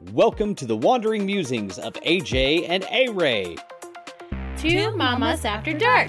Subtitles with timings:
[0.00, 3.56] Welcome to the wandering musings of AJ and A.Rae.
[4.56, 6.08] Two Mamas After Dark.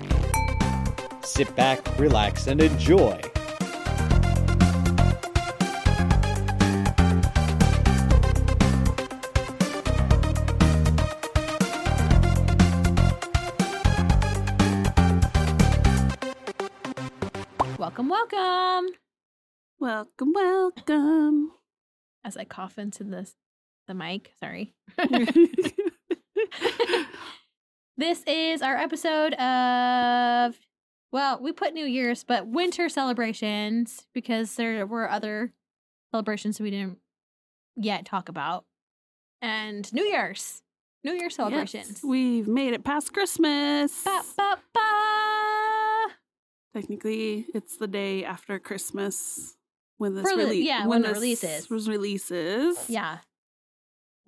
[1.24, 3.20] Sit back, relax, and enjoy.
[17.80, 18.92] Welcome, welcome.
[19.80, 21.52] Welcome, welcome.
[22.24, 23.34] As I cough into this
[23.90, 24.74] the mic, sorry.
[27.98, 30.58] this is our episode of
[31.12, 35.52] well, we put New Year's, but winter celebrations because there were other
[36.12, 37.00] celebrations we didn't
[37.76, 38.66] yet talk about.
[39.42, 40.62] And New Year's.
[41.04, 41.90] New Year celebrations.
[41.90, 44.04] Yes, we've made it past Christmas.
[44.04, 46.14] Ba, ba, ba.
[46.76, 49.56] Technically, it's the day after Christmas
[49.98, 51.88] when this rele- yeah, when it this releases.
[51.88, 52.90] releases.
[52.90, 53.18] Yeah.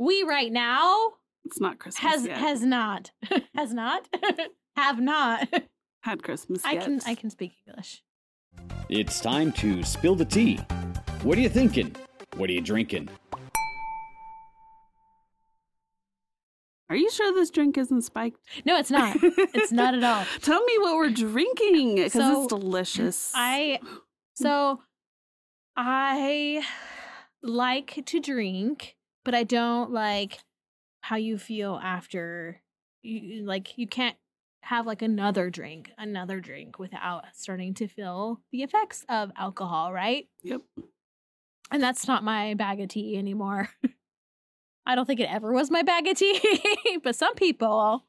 [0.01, 1.13] We right now
[1.45, 2.37] it's not Christmas has yet.
[2.39, 3.11] has not
[3.55, 4.07] has not
[4.75, 5.47] have not
[6.01, 6.83] had Christmas I yet.
[6.85, 8.01] can I can speak English.
[8.89, 10.55] It's time to spill the tea.
[11.21, 11.95] What are you thinking?
[12.35, 13.09] What are you drinking?
[16.89, 18.39] Are you sure this drink isn't spiked?
[18.65, 19.15] No, it's not.
[19.21, 20.25] It's not at all.
[20.41, 23.31] Tell me what we're drinking because So, it's delicious.
[23.35, 23.79] I
[24.33, 24.81] so
[25.77, 26.65] I
[27.43, 30.39] like to drink, but I don't like
[31.01, 32.61] how you feel after
[33.03, 34.15] you like you can't
[34.63, 40.27] have like another drink, another drink without starting to feel the effects of alcohol, right?
[40.43, 40.61] Yep.
[41.71, 43.69] And that's not my bag of tea anymore.
[44.85, 48.05] I don't think it ever was my bag of tea, but some people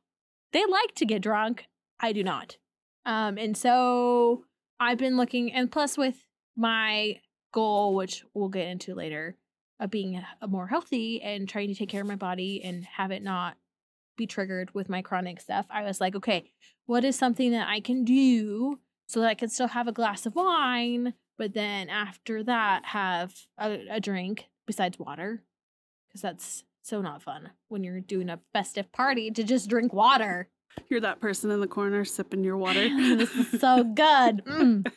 [0.53, 1.67] they like to get drunk.
[2.01, 2.59] I do not.
[3.07, 4.45] Um and so
[4.79, 7.21] I've been looking and plus with my
[7.53, 9.37] goal which we'll get into later
[9.83, 13.22] of being more healthy and trying to take care of my body and have it
[13.22, 13.56] not
[14.16, 15.66] be triggered with my chronic stuff.
[15.69, 16.52] I was like, okay,
[16.86, 20.25] what is something that I can do so that I can still have a glass
[20.25, 25.42] of wine, but then after that have a, a drink besides water?
[26.09, 30.48] Because that's so not fun when you're doing a festive party to just drink water.
[30.88, 32.88] You're that person in the corner sipping your water.
[33.16, 34.44] this is so good.
[34.44, 34.92] Mm.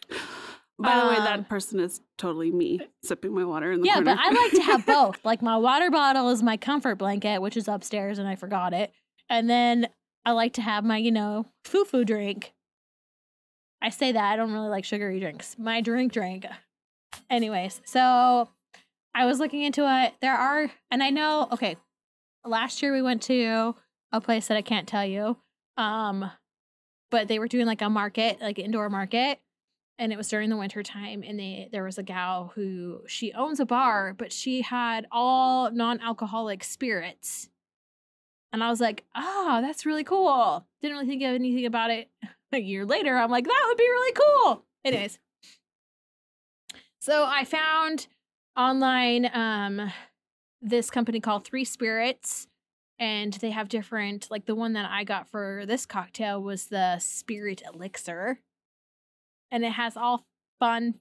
[0.78, 3.96] By the way, Um, that person is totally me sipping my water in the Yeah,
[3.96, 4.16] corner.
[4.16, 5.24] but I like to have both.
[5.24, 8.92] Like my water bottle is my comfort blanket, which is upstairs and I forgot it.
[9.30, 9.88] And then
[10.26, 12.54] I like to have my, you know, foo foo drink.
[13.82, 15.56] I say that I don't really like sugary drinks.
[15.58, 16.46] My drink drink.
[17.30, 18.50] Anyways, so
[19.14, 20.14] I was looking into it.
[20.22, 21.78] There are, and I know, okay,
[22.44, 23.76] last year we went to
[24.12, 25.38] a place that I can't tell you.
[25.78, 26.30] Um,
[27.12, 29.40] but they were doing like a market, like indoor market
[29.98, 33.32] and it was during the winter time and they there was a gal who she
[33.34, 37.50] owns a bar but she had all non-alcoholic spirits.
[38.52, 40.66] And i was like oh that's really cool.
[40.82, 42.10] Didn't really think of anything about it.
[42.54, 44.64] A year later i'm like that would be really cool.
[44.84, 45.20] Anyways.
[47.00, 48.08] So i found
[48.56, 49.92] online um
[50.62, 52.48] this company called three spirits
[52.98, 56.98] and they have different like the one that i got for this cocktail was the
[57.00, 58.40] spirit elixir
[59.52, 60.26] and it has all
[60.60, 60.96] fun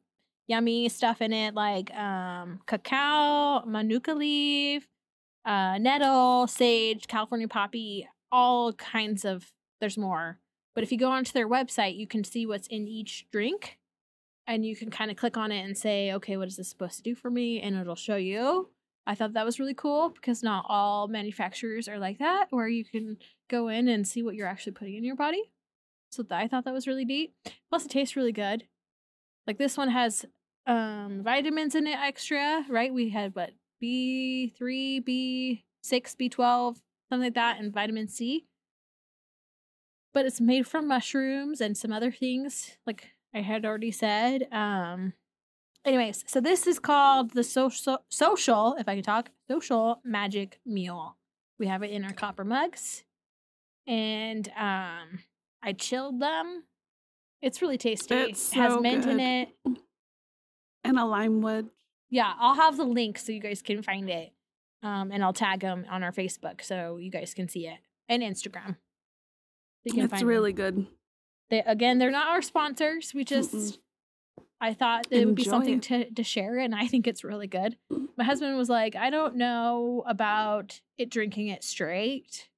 [0.47, 4.87] yummy stuff in it like um cacao manuka leaf
[5.47, 10.39] uh nettle sage california poppy all kinds of there's more.
[10.75, 13.79] But if you go onto their website you can see what's in each drink
[14.47, 16.97] and you can kind of click on it and say okay what is this supposed
[16.97, 17.61] to do for me?
[17.61, 18.71] and it'll show you.
[19.07, 22.85] I thought that was really cool because not all manufacturers are like that where you
[22.85, 23.19] can
[23.49, 25.43] go in and see what you're actually putting in your body
[26.15, 27.33] so I thought that was really neat.
[27.71, 28.65] Plus, it tastes really good.
[29.47, 30.25] Like this one has
[30.67, 32.93] um vitamins in it extra, right?
[32.93, 36.81] We had what B three, B six, B twelve,
[37.11, 38.47] something like that, and vitamin C.
[40.15, 44.49] But it's made from mushrooms and some other things, like I had already said.
[44.53, 45.13] Um.
[45.85, 51.19] Anyways, so this is called the social social, if I can talk, social magic mule.
[51.59, 53.05] We have it in our copper mugs,
[53.87, 55.19] and um.
[55.65, 56.65] I chilled them.
[57.43, 58.15] It's really tasty.
[58.15, 59.49] It's it has so mint in it.
[60.85, 61.69] and a lime wood.
[62.11, 64.33] Yeah, I'll have the link so you guys can find it.
[64.83, 67.79] Um, and I'll tag them on our Facebook so you guys can see it
[68.09, 68.77] and Instagram.
[69.89, 70.29] Can It's find them.
[70.29, 70.87] really good.
[71.51, 73.13] They, again, they're not our sponsors.
[73.15, 73.79] We just Mm-mm.
[74.61, 75.83] I thought it would be something it.
[75.85, 77.77] to to share, and I think it's really good.
[78.17, 82.49] My husband was like, I don't know about it drinking it straight,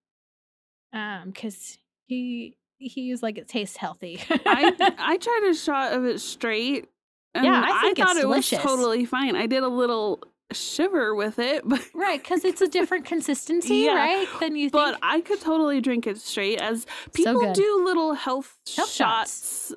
[0.93, 4.21] um, because he he's like it tastes healthy.
[4.31, 6.89] I I tried a shot of it straight.
[7.35, 8.59] And Yeah, I think thought it's it delicious.
[8.65, 9.37] was totally fine.
[9.37, 10.21] I did a little
[10.53, 14.29] shiver with it, but Right, because it's a different consistency, Yeah, right?
[14.41, 14.73] Than you think.
[14.73, 16.61] but I could totally drink it straight.
[16.61, 17.55] As people good.
[17.55, 19.69] do little health, Health shots.
[19.71, 19.75] shots,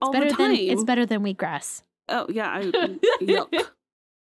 [0.00, 0.50] all better the time.
[0.52, 1.82] than it's better than wheatgrass.
[2.08, 2.62] Oh yeah, I,
[3.22, 3.68] yuck.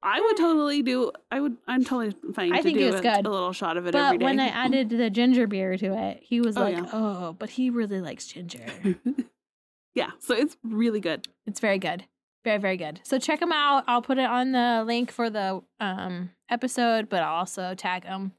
[0.02, 1.12] I would totally do.
[1.30, 1.56] I would.
[1.68, 3.26] I'm totally fine I to think do it's a, good.
[3.26, 4.24] a little shot of it But day.
[4.24, 6.90] when I added the ginger beer to it, he was Oh, like, yeah.
[6.92, 8.66] "Oh, but he really likes ginger."
[9.94, 11.28] yeah, so it's really good.
[11.46, 12.04] it's very good,
[12.44, 13.00] very very good.
[13.04, 13.84] So check them out.
[13.86, 18.32] I'll put it on the link for the um episode, but I'll also tag them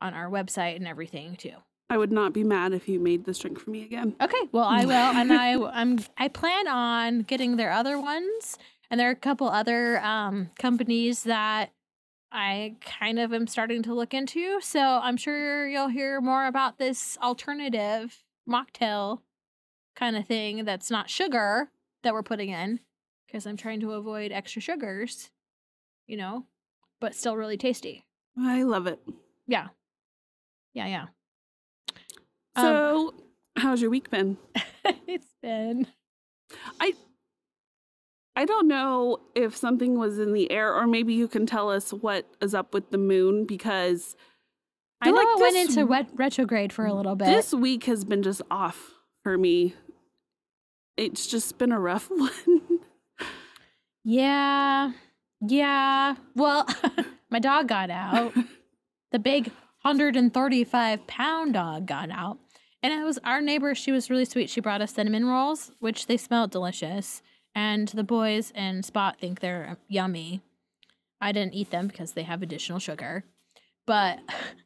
[0.00, 1.54] on our website and everything too.
[1.90, 4.14] I would not be mad if you made this drink for me again.
[4.20, 8.56] Okay, well I will, and I I'm I plan on getting their other ones,
[8.92, 11.72] and there are a couple other um companies that
[12.30, 14.60] I kind of am starting to look into.
[14.60, 19.20] So I'm sure you'll hear more about this alternative mocktail
[19.96, 21.70] kind of thing that's not sugar
[22.02, 22.80] that we're putting in
[23.26, 25.30] because I'm trying to avoid extra sugars,
[26.06, 26.46] you know,
[27.00, 28.04] but still really tasty.
[28.38, 29.00] I love it.
[29.46, 29.68] Yeah,
[30.72, 31.06] yeah, yeah.
[32.56, 33.14] Um, So,
[33.56, 34.38] how's your week been?
[35.06, 35.86] it's been
[36.80, 36.94] I
[38.46, 42.26] don't know if something was in the air, or maybe you can tell us what
[42.40, 44.16] is up with the moon because
[45.00, 47.26] I know like it went into wet retrograde for a little bit.
[47.26, 48.92] this week has been just off
[49.22, 49.74] for me.
[50.96, 52.30] It's just been a rough one.
[54.04, 54.92] yeah.
[55.40, 56.14] Yeah.
[56.34, 56.66] Well,
[57.30, 58.32] my dog got out.
[59.10, 59.50] the big
[59.82, 62.38] 135 pound dog got out.
[62.82, 63.74] And it was our neighbor.
[63.74, 64.50] She was really sweet.
[64.50, 67.22] She brought us cinnamon rolls, which they smelled delicious.
[67.54, 70.40] And the boys and Spot think they're um, yummy.
[71.20, 73.24] I didn't eat them because they have additional sugar.
[73.86, 74.20] But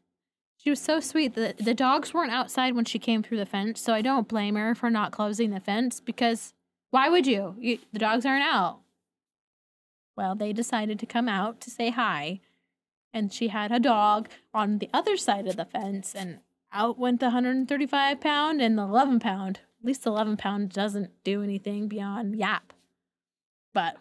[0.57, 1.35] she was so sweet.
[1.35, 3.81] The, the dogs weren't outside when she came through the fence.
[3.81, 6.55] So I don't blame her for not closing the fence because
[6.91, 7.57] why would you?
[7.59, 8.81] you the dogs aren't out.
[10.17, 12.41] Well, they decided to come out to say hi.
[13.13, 16.41] And she had a dog on the other side of the fence, and
[16.73, 19.61] out went the 135 pound and the 11 pound.
[19.81, 22.73] At least the 11 pound doesn't do anything beyond yap.
[23.77, 23.99] But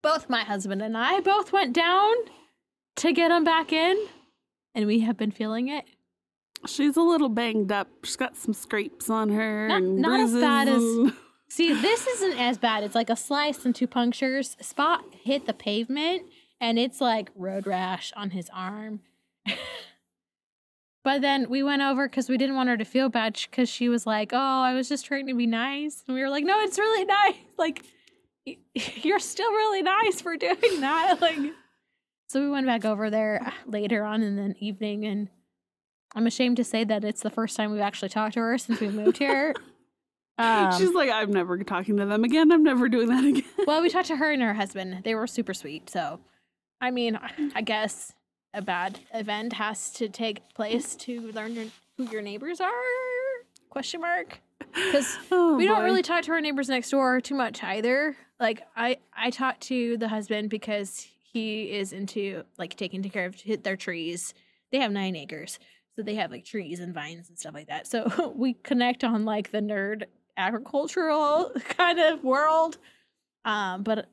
[0.00, 2.14] both my husband and I both went down
[2.94, 3.98] to get him back in,
[4.76, 5.86] and we have been feeling it.
[6.68, 7.88] She's a little banged up.
[8.04, 9.66] She's got some scrapes on her.
[9.66, 11.12] Not- and not as bruises bad as-
[11.48, 12.84] See, this isn't as bad.
[12.84, 14.56] It's like a slice and two punctures.
[14.60, 16.22] Spot hit the pavement
[16.60, 19.00] and it's like road rash on his arm.
[21.04, 23.88] but then we went over because we didn't want her to feel bad because she
[23.88, 26.02] was like, Oh, I was just trying to be nice.
[26.06, 27.34] And we were like, No, it's really nice.
[27.58, 27.82] Like,
[28.74, 31.18] you're still really nice for doing that.
[31.20, 31.38] Like,
[32.28, 35.28] so we went back over there later on in the evening and
[36.14, 38.80] I'm ashamed to say that it's the first time we've actually talked to her since
[38.80, 39.54] we moved here.
[40.38, 42.52] Um, She's like, I'm never talking to them again.
[42.52, 43.42] I'm never doing that again.
[43.66, 45.02] well, we talked to her and her husband.
[45.02, 45.88] They were super sweet.
[45.88, 46.20] So,
[46.78, 47.18] I mean,
[47.54, 48.12] I guess
[48.52, 51.64] a bad event has to take place to learn your,
[51.96, 52.70] who your neighbors are?
[53.70, 54.42] Question mark.
[54.74, 55.84] Because Oh, we don't boy.
[55.84, 58.14] really talk to our neighbors next door too much either.
[58.38, 63.62] Like I, I talk to the husband because he is into like taking care of
[63.62, 64.34] their trees.
[64.72, 65.58] They have nine acres,
[65.94, 67.86] so they have like trees and vines and stuff like that.
[67.86, 70.04] So we connect on like the nerd
[70.36, 72.78] agricultural kind of world.
[73.44, 74.10] Um, but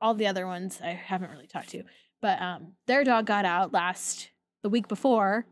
[0.00, 1.82] all the other ones I haven't really talked to.
[2.20, 4.30] But um, their dog got out last
[4.62, 5.46] the week before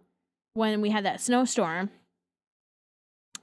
[0.54, 1.90] when we had that snowstorm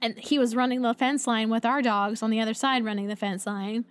[0.00, 3.08] and he was running the fence line with our dogs on the other side running
[3.08, 3.84] the fence line.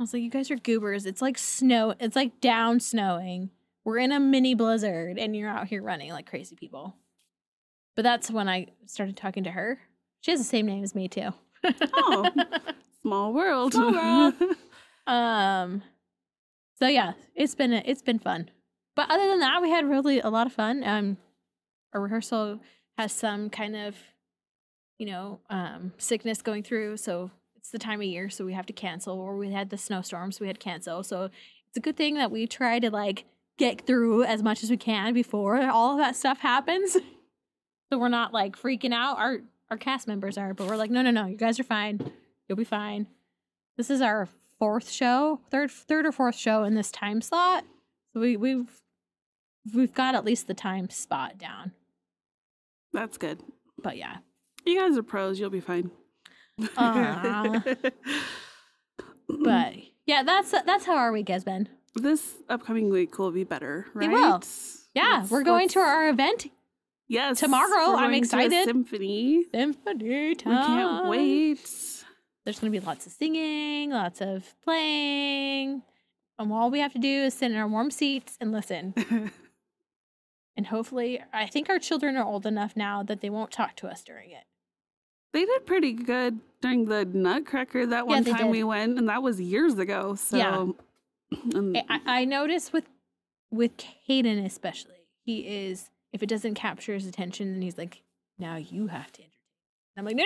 [0.00, 1.04] I was like, you guys are goobers.
[1.04, 1.94] It's like snow.
[2.00, 3.50] It's like down snowing.
[3.84, 6.96] We're in a mini blizzard and you're out here running like crazy people.
[7.96, 9.78] But that's when I started talking to her.
[10.22, 11.34] She has the same name as me too.
[11.92, 12.30] Oh,
[13.02, 13.74] small world.
[13.74, 14.34] Small world.
[15.06, 15.82] um
[16.78, 18.48] so yeah, it's been it's been fun.
[18.96, 20.82] But other than that, we had really a lot of fun.
[20.82, 21.18] Um
[21.92, 22.60] our rehearsal
[22.96, 23.96] has some kind of
[24.96, 27.30] you know, um sickness going through, so
[27.60, 30.40] it's the time of year so we have to cancel or we had the snowstorms,
[30.40, 31.02] we had to cancel.
[31.02, 33.26] So it's a good thing that we try to like
[33.58, 36.92] get through as much as we can before all of that stuff happens.
[37.92, 39.18] so we're not like freaking out.
[39.18, 39.40] Our
[39.70, 42.00] our cast members are, but we're like, no, no, no, you guys are fine.
[42.48, 43.06] You'll be fine.
[43.76, 44.26] This is our
[44.58, 47.64] fourth show, third third or fourth show in this time slot.
[48.14, 48.80] So we we've
[49.74, 51.72] we've got at least the time spot down.
[52.94, 53.42] That's good.
[53.82, 54.16] But yeah.
[54.64, 55.38] You guys are pros.
[55.38, 55.90] You'll be fine.
[59.28, 59.74] But
[60.06, 61.68] yeah, that's that's how our week has been.
[61.94, 64.08] this upcoming week will be better, right?
[64.08, 64.42] It will.
[64.94, 66.46] Yeah, Let's- we're going to let's- our event
[67.08, 67.94] yes tomorrow.
[67.96, 68.64] I'm to excited.
[68.64, 69.44] symphony.
[69.52, 70.52] symphony time.
[70.52, 72.04] We can't wait.
[72.44, 75.82] There's going to be lots of singing, lots of playing.
[76.38, 78.94] And all we have to do is sit in our warm seats and listen.
[80.56, 83.86] and hopefully, I think our children are old enough now that they won't talk to
[83.88, 84.44] us during it.
[85.32, 88.50] They did pretty good during the Nutcracker that one they time did.
[88.50, 90.14] we went, and that was years ago.
[90.16, 90.66] So, Yeah.
[91.54, 92.84] I- I, I notice with
[93.52, 98.02] with Caden especially, he is if it doesn't capture his attention, then he's like,
[98.38, 99.36] "Now you have to entertain."
[99.96, 100.24] I'm like, "No,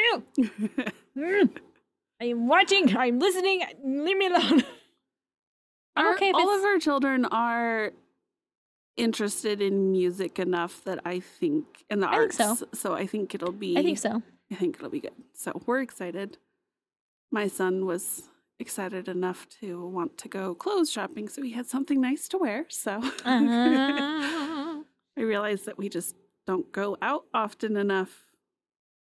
[1.14, 1.48] no, no.
[2.20, 2.96] I am watching.
[2.96, 3.62] I'm listening.
[3.84, 4.62] Leave me alone."
[5.96, 7.92] Our- okay all of our children are
[8.96, 12.40] interested in music enough that I think, and the I arts.
[12.72, 12.94] so.
[12.94, 13.76] I think it'll be.
[13.78, 14.22] I think so.
[14.52, 15.12] I think it'll be good.
[15.34, 16.38] So we're excited.
[17.30, 18.24] My son was
[18.60, 22.66] excited enough to want to go clothes shopping, so he had something nice to wear.
[22.68, 23.10] So Uh,
[25.16, 26.14] I realized that we just
[26.46, 28.26] don't go out often enough,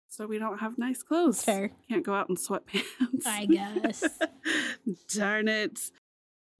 [0.09, 1.43] so we don't have nice clothes.
[1.43, 1.71] fair.
[1.89, 3.27] Can't go out in sweatpants.
[3.27, 4.05] I guess.
[5.17, 5.91] Darn it.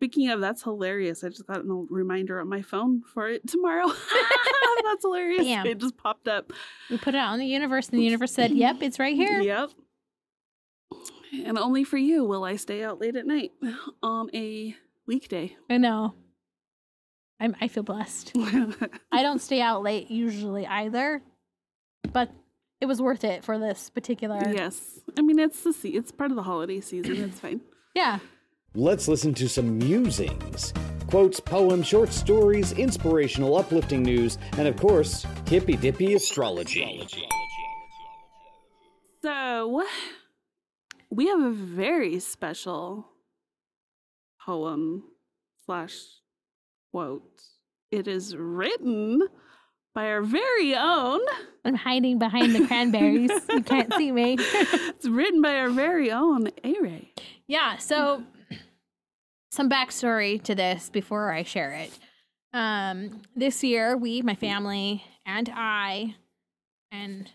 [0.00, 1.23] Speaking of, that's hilarious.
[1.23, 3.87] I just got a reminder on my phone for it tomorrow.
[4.85, 5.45] that's hilarious.
[5.45, 5.66] Damn.
[5.66, 6.54] It just popped up.
[6.88, 9.40] We put it out in the universe, and the universe said, "Yep, it's right here."
[9.40, 9.71] Yep.
[11.45, 13.52] And only for you will I stay out late at night
[14.02, 14.75] on a
[15.07, 15.54] weekday.
[15.69, 16.14] I know.
[17.38, 17.54] I'm.
[17.61, 18.33] I feel blessed.
[19.12, 21.21] I don't stay out late usually either,
[22.11, 22.30] but
[22.80, 24.40] it was worth it for this particular.
[24.50, 25.00] yes.
[25.19, 27.16] I mean, it's the se- it's part of the holiday season.
[27.16, 27.61] It's fine.
[27.95, 28.21] Yeah.
[28.75, 30.73] Let's listen to some musings.
[31.09, 37.05] Quotes, poems, short stories, inspirational, uplifting news, and of course, hippy dippy astrology.
[39.23, 39.83] So,
[41.11, 43.09] we have a very special
[44.47, 45.03] poem
[45.67, 45.97] slash
[46.93, 47.43] quote.
[47.91, 49.21] It is written
[49.95, 51.21] by our very own.
[51.65, 53.33] I'm hiding behind the cranberries.
[53.50, 54.37] you can't see me.
[55.00, 57.11] It's written by our very own A.Rae.
[57.49, 57.77] yeah.
[57.79, 58.23] So,
[59.50, 61.90] some backstory to this before I share it.
[62.52, 66.14] Um, this year, we, my family, and I,
[66.90, 67.30] and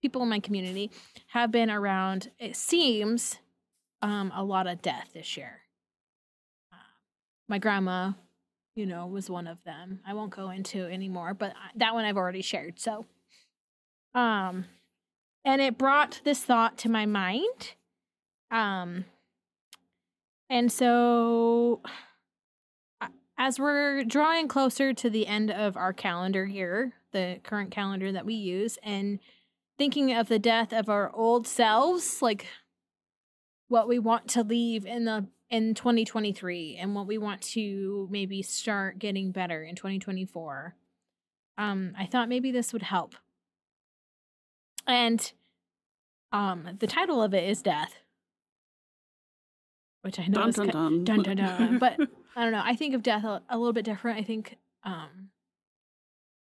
[0.00, 0.90] people in my community
[1.28, 2.30] have been around.
[2.38, 3.36] It seems
[4.00, 5.60] um, a lot of death this year.
[6.72, 6.76] Uh,
[7.48, 8.12] my grandma,
[8.74, 10.00] you know, was one of them.
[10.06, 12.80] I won't go into anymore, but that one I've already shared.
[12.80, 13.06] So,
[14.14, 14.64] um,
[15.44, 17.74] and it brought this thought to my mind.
[18.50, 19.04] Um,
[20.52, 21.80] and so,
[23.38, 28.26] as we're drawing closer to the end of our calendar year, the current calendar that
[28.26, 29.18] we use, and
[29.78, 32.48] thinking of the death of our old selves, like
[33.68, 38.42] what we want to leave in the in 2023 and what we want to maybe
[38.42, 40.74] start getting better in 2024
[41.58, 43.14] um i thought maybe this would help.
[44.86, 45.32] And
[46.32, 48.01] um the title of it is death
[50.02, 51.04] which i know Dun is dun dun.
[51.04, 51.78] dun, dun, dun.
[51.80, 51.98] But-
[52.36, 55.30] i don't know i think of death a, a little bit different i think um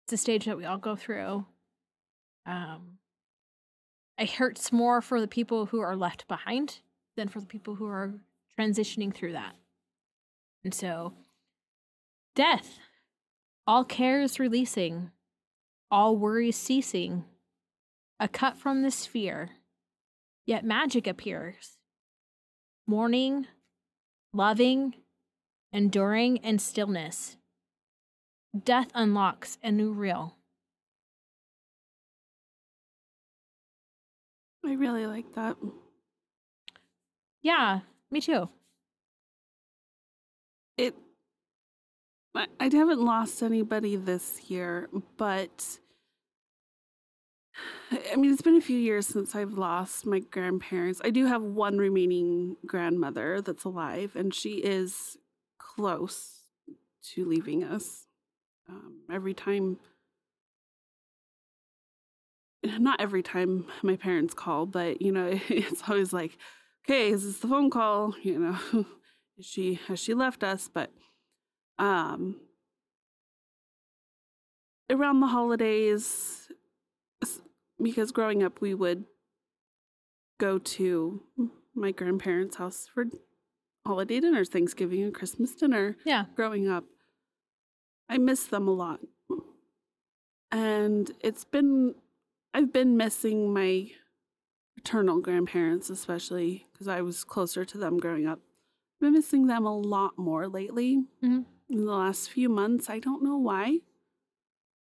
[0.06, 1.46] it's a stage that we all go through
[2.46, 2.98] um
[4.18, 6.80] it hurts more for the people who are left behind
[7.18, 8.14] than for the people who are
[8.60, 9.56] transitioning through that.
[10.64, 11.14] And so,
[12.36, 12.78] death,
[13.66, 15.10] all cares releasing,
[15.90, 17.26] all worries ceasing,
[18.20, 19.50] a cut from the sphere,
[20.46, 21.78] yet magic appears.
[22.92, 23.48] Mourning,
[24.34, 24.96] loving,
[25.72, 27.38] enduring, and stillness.
[28.66, 30.36] Death unlocks a new real.
[34.66, 35.56] I really like that.
[37.42, 37.80] Yeah,
[38.12, 38.50] me too.
[40.76, 40.94] It.
[42.36, 45.80] I, I haven't lost anybody this year, but
[47.92, 51.02] I mean, it's been a few years since I've lost my grandparents.
[51.04, 55.18] I do have one remaining grandmother that's alive, and she is
[55.60, 56.42] close
[57.14, 58.06] to leaving us.
[58.70, 59.78] Um, every time,
[62.64, 66.38] not every time my parents call, but you know, it's always like,
[66.86, 68.16] okay, is this the phone call?
[68.22, 68.86] You know,
[69.38, 70.70] is she has she left us?
[70.74, 70.92] But
[71.78, 72.38] um,
[74.90, 76.50] around the holidays,
[77.82, 79.06] because growing up, we would
[80.40, 81.22] go to
[81.74, 83.06] my grandparents' house for
[83.86, 86.26] holiday dinners, Thanksgiving and Christmas dinner Yeah.
[86.36, 86.86] growing up.
[88.10, 89.00] I miss them a lot.
[90.52, 91.96] And it's been,
[92.54, 93.92] I've been missing my
[94.76, 98.40] paternal grandparents, especially because I was closer to them growing up.
[98.96, 101.46] I've been missing them a lot more lately Mhm.
[101.70, 102.90] in the last few months.
[102.90, 103.80] I don't know why.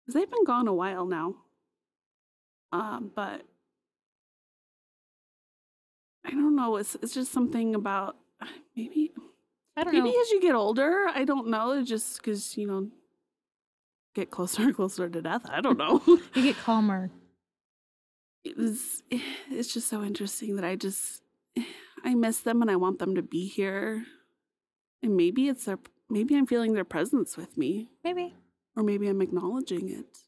[0.00, 1.44] Because they've been gone a while now.
[2.72, 3.42] Um, but
[6.24, 6.76] I don't know.
[6.76, 8.16] It's, it's just something about
[8.76, 9.12] maybe
[9.76, 10.20] I don't Maybe know.
[10.20, 12.88] as you get older, I don't know, just because, you know,
[14.14, 15.42] get closer and closer to death.
[15.48, 16.02] I don't know.
[16.34, 17.10] You get calmer.
[18.44, 19.02] it was,
[19.50, 21.22] it's just so interesting that I just,
[22.04, 24.04] I miss them and I want them to be here.
[25.00, 25.78] And maybe it's their,
[26.10, 28.34] maybe I'm feeling their presence with me, Maybe.
[28.74, 30.18] or maybe I'm acknowledging it.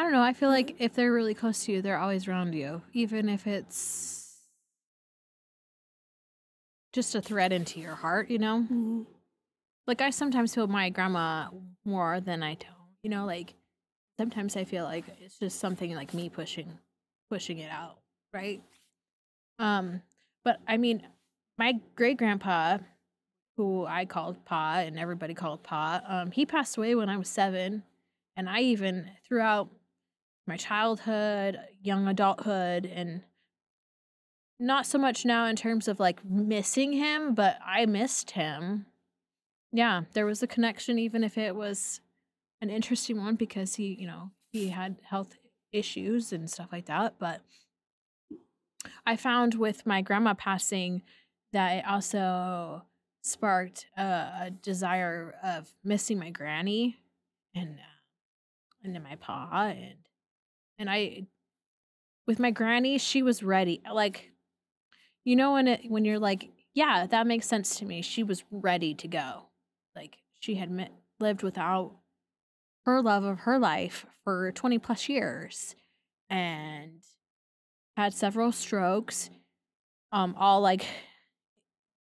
[0.00, 0.22] I don't know.
[0.22, 3.46] I feel like if they're really close to you, they're always around you, even if
[3.46, 4.34] it's
[6.94, 8.62] just a thread into your heart, you know?
[8.62, 9.06] Mhm.
[9.86, 11.50] Like I sometimes feel my grandma
[11.84, 12.96] more than I don't.
[13.02, 13.52] You know, like
[14.16, 16.78] sometimes I feel like it's just something like me pushing
[17.28, 17.98] pushing it out,
[18.32, 18.62] right?
[19.58, 20.00] Um,
[20.44, 21.06] but I mean,
[21.58, 22.78] my great grandpa,
[23.58, 27.28] who I called Pa and everybody called Pa, um, he passed away when I was
[27.28, 27.82] seven.
[28.34, 29.68] And I even throughout
[30.50, 33.22] my childhood, young adulthood, and
[34.58, 38.86] not so much now in terms of like missing him, but I missed him.
[39.72, 42.00] Yeah, there was a connection, even if it was
[42.60, 45.38] an interesting one because he, you know, he had health
[45.72, 47.14] issues and stuff like that.
[47.20, 47.42] But
[49.06, 51.02] I found with my grandma passing
[51.52, 52.82] that it also
[53.22, 56.96] sparked a, a desire of missing my granny
[57.54, 59.99] and uh, and then my pa and
[60.80, 61.26] and I
[62.26, 64.32] with my granny she was ready like
[65.24, 68.42] you know when it when you're like yeah that makes sense to me she was
[68.50, 69.46] ready to go.
[69.94, 70.88] Like she had mi-
[71.20, 71.92] lived without
[72.86, 75.76] her love of her life for 20 plus years
[76.28, 77.02] and
[77.96, 79.30] had several strokes
[80.12, 80.86] um all like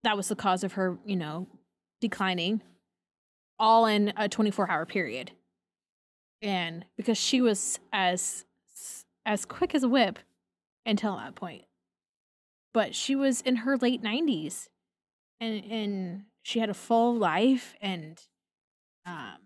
[0.03, 1.47] that was the cause of her you know
[1.99, 2.61] declining
[3.59, 5.31] all in a 24 hour period.
[6.41, 8.45] And because she was as
[9.25, 10.19] as quick as a whip
[10.85, 11.63] until that point.
[12.73, 14.67] But she was in her late 90s
[15.39, 18.21] and and she had a full life and
[19.05, 19.37] um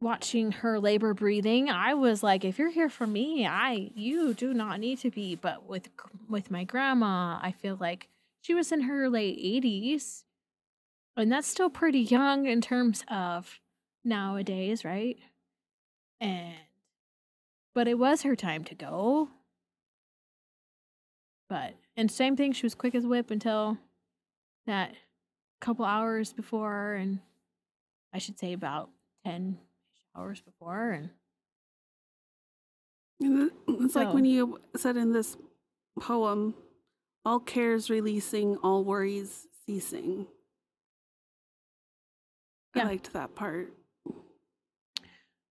[0.00, 4.54] watching her labor breathing i was like if you're here for me i you do
[4.54, 5.34] not need to be.
[5.34, 5.88] But with
[6.28, 8.08] with my grandma i feel like
[8.40, 10.22] she was in her late 80s
[11.16, 13.58] and that's still pretty young in terms of
[14.04, 15.18] nowadays right?
[16.20, 16.54] And
[17.78, 19.28] but it was her time to go
[21.48, 23.78] but and same thing she was quick as whip until
[24.66, 24.94] that
[25.60, 27.20] couple hours before and
[28.12, 28.90] i should say about
[29.24, 29.58] 10
[30.16, 31.10] hours before and
[33.20, 35.36] And it- It's like when you said in this
[36.00, 36.54] poem,
[37.24, 40.26] all cares releasing, all worries ceasing.
[42.74, 43.72] I liked that part.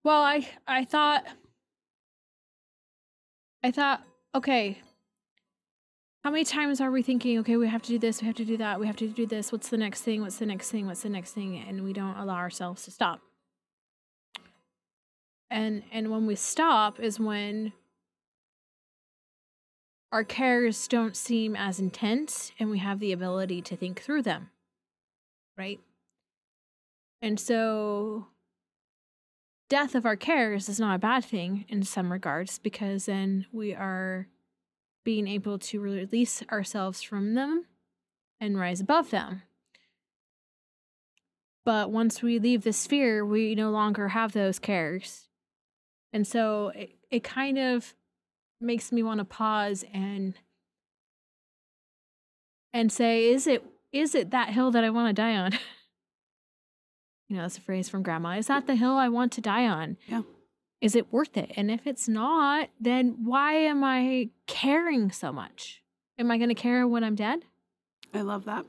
[0.04, 1.26] well i i thought
[3.68, 4.02] i thought
[4.34, 4.80] okay
[6.24, 8.44] how many times are we thinking okay we have to do this we have to
[8.44, 10.86] do that we have to do this what's the next thing what's the next thing
[10.86, 13.22] what's the next thing and we don't allow ourselves to stop.
[15.50, 17.72] And and when we stop is when
[20.12, 24.50] our cares don't seem as intense and we have the ability to think through them
[25.58, 25.80] right?
[27.22, 28.28] And so
[29.70, 33.74] death of our cares is not a bad thing in some regards because then we
[33.74, 34.28] are
[35.04, 37.66] being able to release ourselves from them
[38.40, 39.44] and rise above them.
[41.66, 45.28] But once we leave the sphere, we no longer have those cares.
[46.14, 47.94] And so it, it kind of
[48.62, 50.34] makes me want to pause and
[52.74, 55.52] and say, is it is it that hill that I want to die on?
[57.28, 58.38] you know, that's a phrase from grandma.
[58.38, 59.98] Is that the hill I want to die on?
[60.08, 60.22] Yeah.
[60.80, 61.52] Is it worth it?
[61.56, 65.82] And if it's not, then why am I caring so much?
[66.20, 67.46] Am I going to care when I'm dead?
[68.13, 68.66] I love that.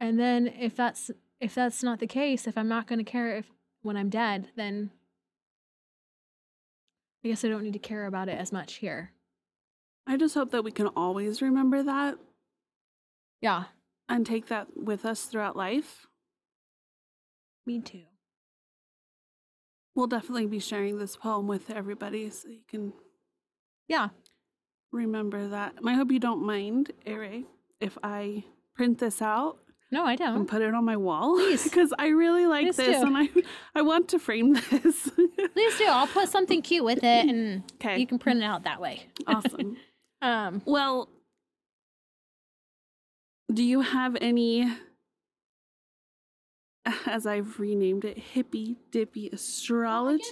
[0.00, 3.36] And then if that's if that's not the case, if I'm not going to care
[3.36, 3.46] if
[3.82, 4.90] when I'm dead, then
[7.24, 9.12] I guess I don't need to care about it as much here.
[10.06, 12.18] I just hope that we can always remember that
[13.40, 13.64] Yeah,
[14.08, 16.07] and take that with us throughout life.
[17.68, 18.02] Me too.
[19.94, 22.92] We'll definitely be sharing this poem with everybody so you can
[23.88, 24.08] Yeah.
[24.92, 25.74] remember that.
[25.76, 27.42] And I hope you don't mind, Ere,
[27.80, 29.58] if I print this out
[29.90, 30.36] No, I don't.
[30.36, 31.64] And put it on my wall Please.
[31.68, 33.06] because I really like Please this do.
[33.06, 33.28] and I
[33.74, 35.10] I want to frame this.
[35.54, 35.86] Please do.
[35.86, 37.98] I'll put something cute with it and Okay.
[37.98, 39.06] you can print it out that way.
[39.26, 39.76] awesome.
[40.20, 41.08] Um, Well,
[43.52, 44.68] do you have any
[47.06, 50.24] as I've renamed it, hippy dippy astrology.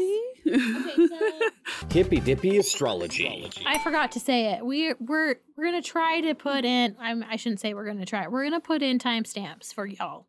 [0.49, 1.51] Oh, okay, so
[1.91, 3.51] Hippy Dippy Astrology.
[3.67, 4.65] I forgot to say it.
[4.65, 6.97] We we're we're gonna try to put in.
[7.01, 8.29] I'm, I shouldn't say we're gonna try.
[8.29, 10.27] We're gonna put in timestamps for y'all.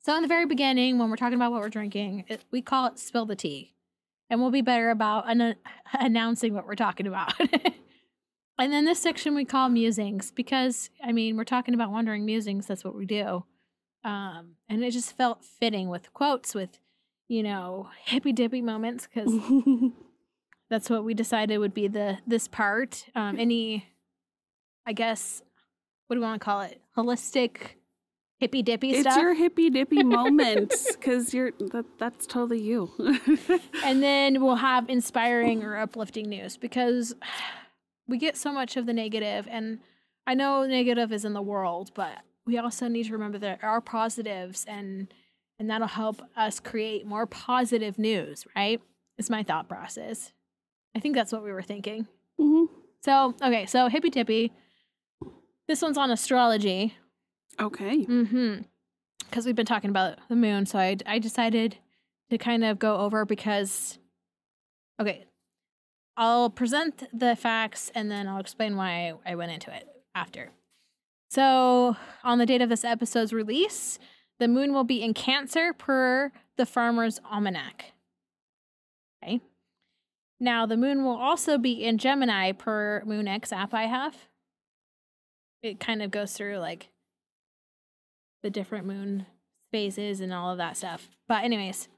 [0.00, 2.86] So in the very beginning, when we're talking about what we're drinking, it, we call
[2.86, 3.74] it spill the tea,
[4.30, 5.56] and we'll be better about an-
[5.92, 7.34] announcing what we're talking about.
[8.58, 12.66] and then this section we call musings because I mean we're talking about wandering musings.
[12.66, 13.44] That's what we do.
[14.04, 16.78] Um, and it just felt fitting with quotes with,
[17.28, 19.32] you know, hippy dippy moments because
[20.70, 23.06] that's what we decided would be the this part.
[23.14, 23.86] Um, any,
[24.86, 25.42] I guess,
[26.06, 26.80] what do we want to call it?
[26.96, 27.76] Holistic,
[28.38, 29.16] hippy dippy it's stuff.
[29.16, 32.90] your hippy dippy moments because you're that, that's totally you.
[33.84, 37.14] and then we'll have inspiring or uplifting news because
[38.08, 39.78] we get so much of the negative, and
[40.26, 43.80] I know negative is in the world, but we also need to remember there are
[43.80, 45.12] positives, and
[45.58, 48.46] and that'll help us create more positive news.
[48.56, 48.80] Right?
[49.18, 50.32] It's my thought process.
[50.96, 52.06] I think that's what we were thinking.
[52.40, 52.68] Mhm.
[53.04, 54.52] So, okay, so hippy tippy.
[55.68, 56.96] This one's on astrology.
[57.60, 58.04] Okay.
[58.04, 58.62] Mm-hmm.
[59.20, 61.78] Because we've been talking about the moon, so I I decided
[62.30, 63.98] to kind of go over because,
[65.00, 65.26] okay,
[66.16, 70.50] I'll present the facts and then I'll explain why I went into it after.
[71.32, 73.98] So, on the date of this episode's release,
[74.38, 77.92] the moon will be in Cancer per the Farmer's Almanac.
[79.24, 79.40] Okay.
[80.38, 84.14] Now, the moon will also be in Gemini per MoonX app I have.
[85.62, 86.90] It kind of goes through like
[88.42, 89.24] the different moon
[89.70, 91.08] phases and all of that stuff.
[91.28, 91.88] But, anyways,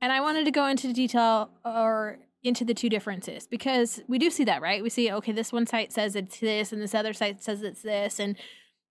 [0.00, 4.30] and I wanted to go into detail or into the two differences because we do
[4.30, 4.84] see that, right?
[4.84, 7.82] We see, okay, this one site says it's this and this other site says it's
[7.82, 8.20] this.
[8.20, 8.36] And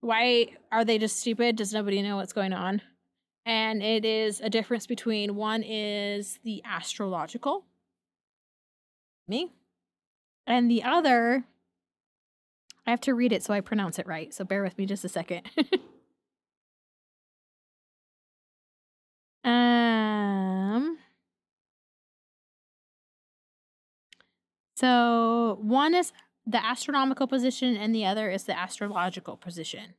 [0.01, 1.55] why are they just stupid?
[1.55, 2.81] Does nobody know what's going on?
[3.45, 7.65] And it is a difference between one is the astrological,
[9.27, 9.53] me,
[10.45, 11.45] and the other,
[12.85, 14.33] I have to read it so I pronounce it right.
[14.33, 15.43] So bear with me just a second.
[19.43, 20.97] um,
[24.75, 26.11] so one is
[26.47, 29.95] the astronomical position and the other is the astrological position.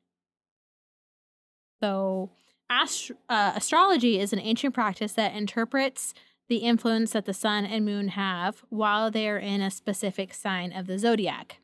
[1.80, 2.30] So,
[2.70, 6.14] uh, astrology is an ancient practice that interprets
[6.48, 10.72] the influence that the sun and moon have while they are in a specific sign
[10.72, 11.60] of the zodiac.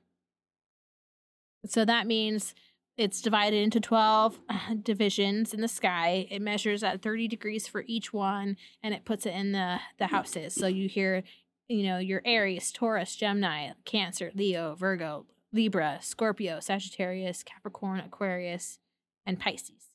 [1.67, 2.55] So that means
[2.97, 6.27] it's divided into 12 uh, divisions in the sky.
[6.31, 10.09] It measures at 30 degrees for each one and it puts it in the, the
[10.09, 10.55] houses.
[10.55, 11.23] So you hear,
[11.69, 18.79] you know, your Aries, Taurus, Gemini, Cancer, Leo, Virgo, Libra, Scorpio, Sagittarius, Capricorn, Aquarius,
[19.25, 19.91] and Pisces.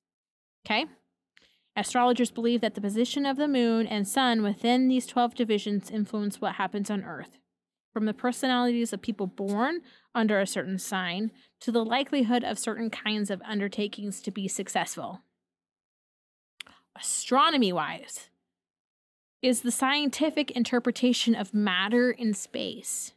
[0.66, 0.86] Okay?
[1.76, 6.42] Astrologers believe that the position of the moon and sun within these 12 divisions influence
[6.42, 7.38] what happens on Earth.
[7.94, 9.82] From the personalities of people born
[10.14, 15.22] under a certain sign to the likelihood of certain kinds of undertakings to be successful.
[16.96, 18.30] Astronomy wise,
[19.42, 23.14] is the scientific interpretation of matter in space.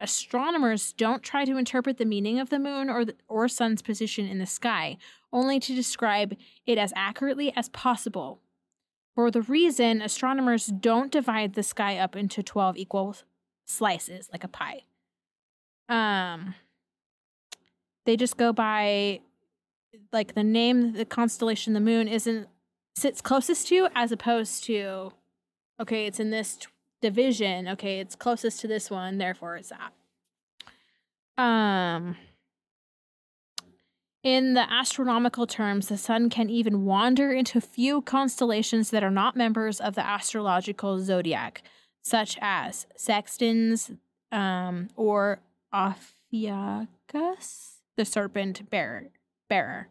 [0.00, 4.28] Astronomers don't try to interpret the meaning of the moon or, the, or sun's position
[4.28, 4.96] in the sky,
[5.32, 8.40] only to describe it as accurately as possible.
[9.14, 13.16] For the reason astronomers don't divide the sky up into 12 equal
[13.66, 14.84] slices like a pie.
[15.88, 16.54] Um
[18.06, 19.20] they just go by
[20.12, 22.48] like the name the constellation the moon isn't
[22.96, 25.12] sits closest to as opposed to
[25.80, 26.66] okay, it's in this t-
[27.00, 27.68] division.
[27.68, 29.92] Okay, it's closest to this one, therefore it's that.
[31.42, 32.16] Um
[34.24, 39.36] in the astronomical terms, the sun can even wander into few constellations that are not
[39.36, 41.62] members of the astrological zodiac,
[42.02, 43.96] such as sextans
[44.32, 45.38] um, or
[45.72, 46.88] Ophiuchus,
[47.96, 49.04] the serpent bearer.
[49.48, 49.88] bearer.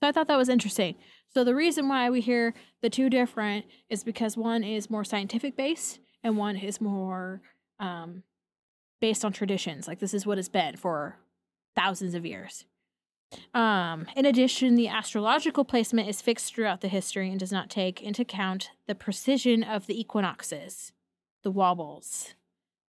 [0.00, 0.94] So I thought that was interesting.
[1.34, 5.56] So the reason why we hear the two different is because one is more scientific
[5.56, 7.42] based and one is more
[7.80, 8.22] um,
[9.00, 9.88] based on traditions.
[9.88, 11.16] Like this is what it's been for
[11.74, 12.64] thousands of years.
[13.52, 18.00] Um, in addition, the astrological placement is fixed throughout the history and does not take
[18.00, 20.92] into account the precession of the equinoxes,
[21.42, 22.34] the wobbles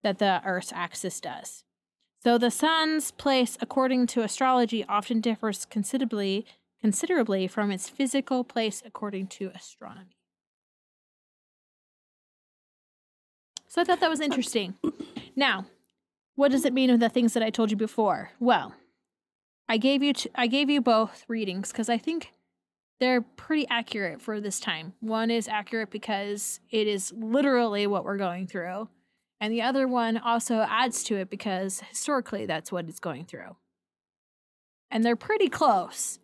[0.04, 1.64] that the Earth's axis does.
[2.24, 6.46] So the sun's place, according to astrology, often differs considerably
[6.86, 10.20] considerably from its physical place according to astronomy.
[13.68, 14.76] So I thought that was interesting.
[15.36, 15.66] Now,
[16.36, 18.30] what does it mean of the things that I told you before?
[18.40, 18.76] Well,
[19.68, 22.34] I gave you t- I gave you both readings because I think
[23.00, 24.94] they're pretty accurate for this time.
[25.00, 28.90] One is accurate because it is literally what we're going through,
[29.42, 33.56] and the other one also adds to it because historically that's what it's going through.
[34.92, 36.20] And they're pretty close.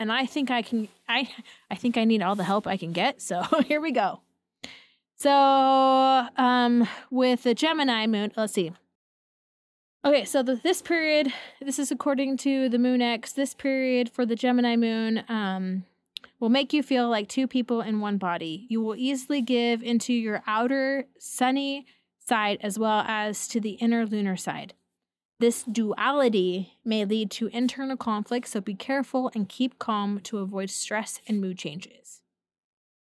[0.00, 1.28] And I think I can I
[1.70, 3.22] I think I need all the help I can get.
[3.22, 4.20] So here we go.
[5.16, 8.72] So um with the Gemini moon, let's see.
[10.02, 13.34] Okay, so the, this period, this is according to the MoonX.
[13.34, 15.84] This period for the Gemini moon um,
[16.38, 18.66] will make you feel like two people in one body.
[18.70, 21.84] You will easily give into your outer sunny
[22.18, 24.72] side as well as to the inner lunar side.
[25.40, 30.68] This duality may lead to internal conflict, so be careful and keep calm to avoid
[30.68, 32.20] stress and mood changes.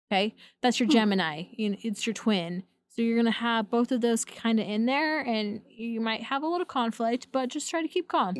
[0.08, 0.92] Okay, that's your Hmm.
[0.92, 1.44] Gemini.
[1.58, 2.62] It's your twin.
[2.90, 6.44] So you're gonna have both of those kind of in there, and you might have
[6.44, 8.36] a little conflict, but just try to keep calm.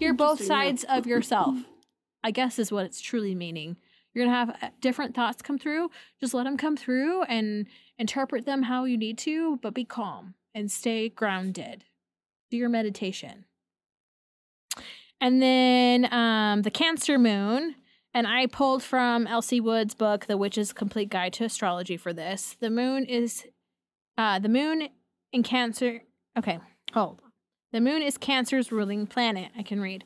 [0.00, 1.56] You're both sides of yourself.
[2.24, 3.76] I guess is what it's truly meaning.
[4.12, 5.90] You're gonna have uh, different thoughts come through.
[6.20, 10.34] Just let them come through and interpret them how you need to, but be calm
[10.52, 11.84] and stay grounded.
[12.54, 13.44] Your meditation.
[15.20, 17.76] And then um, the Cancer Moon,
[18.12, 22.56] and I pulled from Elsie Wild's book, The Witch's Complete Guide to Astrology, for this.
[22.60, 23.46] The moon is
[24.18, 24.88] uh, the moon
[25.32, 26.02] in Cancer.
[26.36, 26.58] Okay,
[26.92, 27.22] hold.
[27.72, 29.50] The moon is Cancer's ruling planet.
[29.56, 30.04] I can read.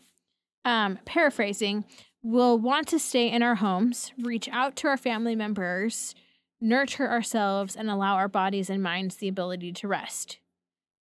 [0.64, 1.84] Um, paraphrasing,
[2.22, 6.14] we'll want to stay in our homes, reach out to our family members,
[6.60, 10.38] nurture ourselves, and allow our bodies and minds the ability to rest.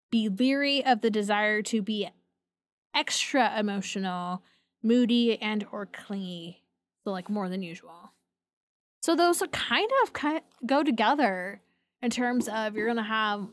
[0.10, 2.10] Be leery of the desire to be
[2.96, 4.42] extra emotional,
[4.82, 6.64] moody, and or clingy.
[7.04, 8.14] So like more than usual.
[9.02, 11.62] So those are kind of kind go together
[12.02, 13.48] in terms of you're gonna have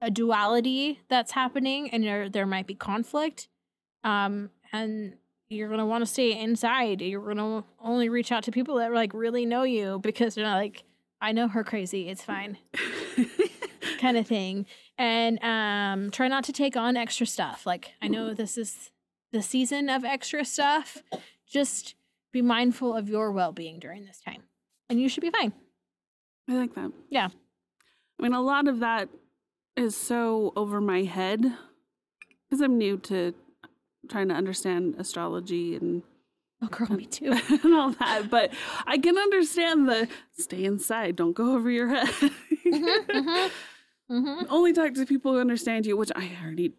[0.00, 3.48] a duality that's happening, and there there might be conflict,
[4.04, 5.14] um, and
[5.48, 7.00] you're gonna want to stay inside.
[7.00, 10.56] You're gonna only reach out to people that like really know you because they're not
[10.56, 10.82] like
[11.20, 12.08] I know her crazy.
[12.08, 12.58] It's fine
[14.00, 14.66] kind of thing
[14.98, 18.90] and um try not to take on extra stuff like i know this is
[19.32, 21.02] the season of extra stuff
[21.46, 21.94] just
[22.32, 24.42] be mindful of your well-being during this time
[24.88, 25.52] and you should be fine
[26.48, 26.92] I like that.
[27.10, 27.28] Yeah.
[28.18, 29.08] I mean, a lot of that
[29.76, 31.40] is so over my head
[32.48, 33.34] because I'm new to
[34.08, 36.02] trying to understand astrology and,
[36.62, 38.30] oh girl me too and all that.
[38.30, 38.52] But
[38.86, 42.08] I can understand the stay inside, don't go over your head.
[42.64, 43.46] hmm
[44.08, 46.72] hmm Only talk to people who understand you, which I already.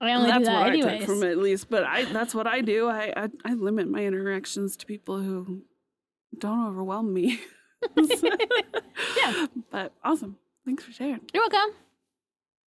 [0.00, 1.70] i only that's do that what I anyways took from it, at least.
[1.70, 2.88] But I that's what I do.
[2.88, 5.62] I, I I limit my interactions to people who
[6.38, 7.40] don't overwhelm me.
[9.16, 9.46] Yeah.
[9.70, 10.36] But awesome.
[10.64, 11.20] Thanks for sharing.
[11.34, 11.74] you're welcome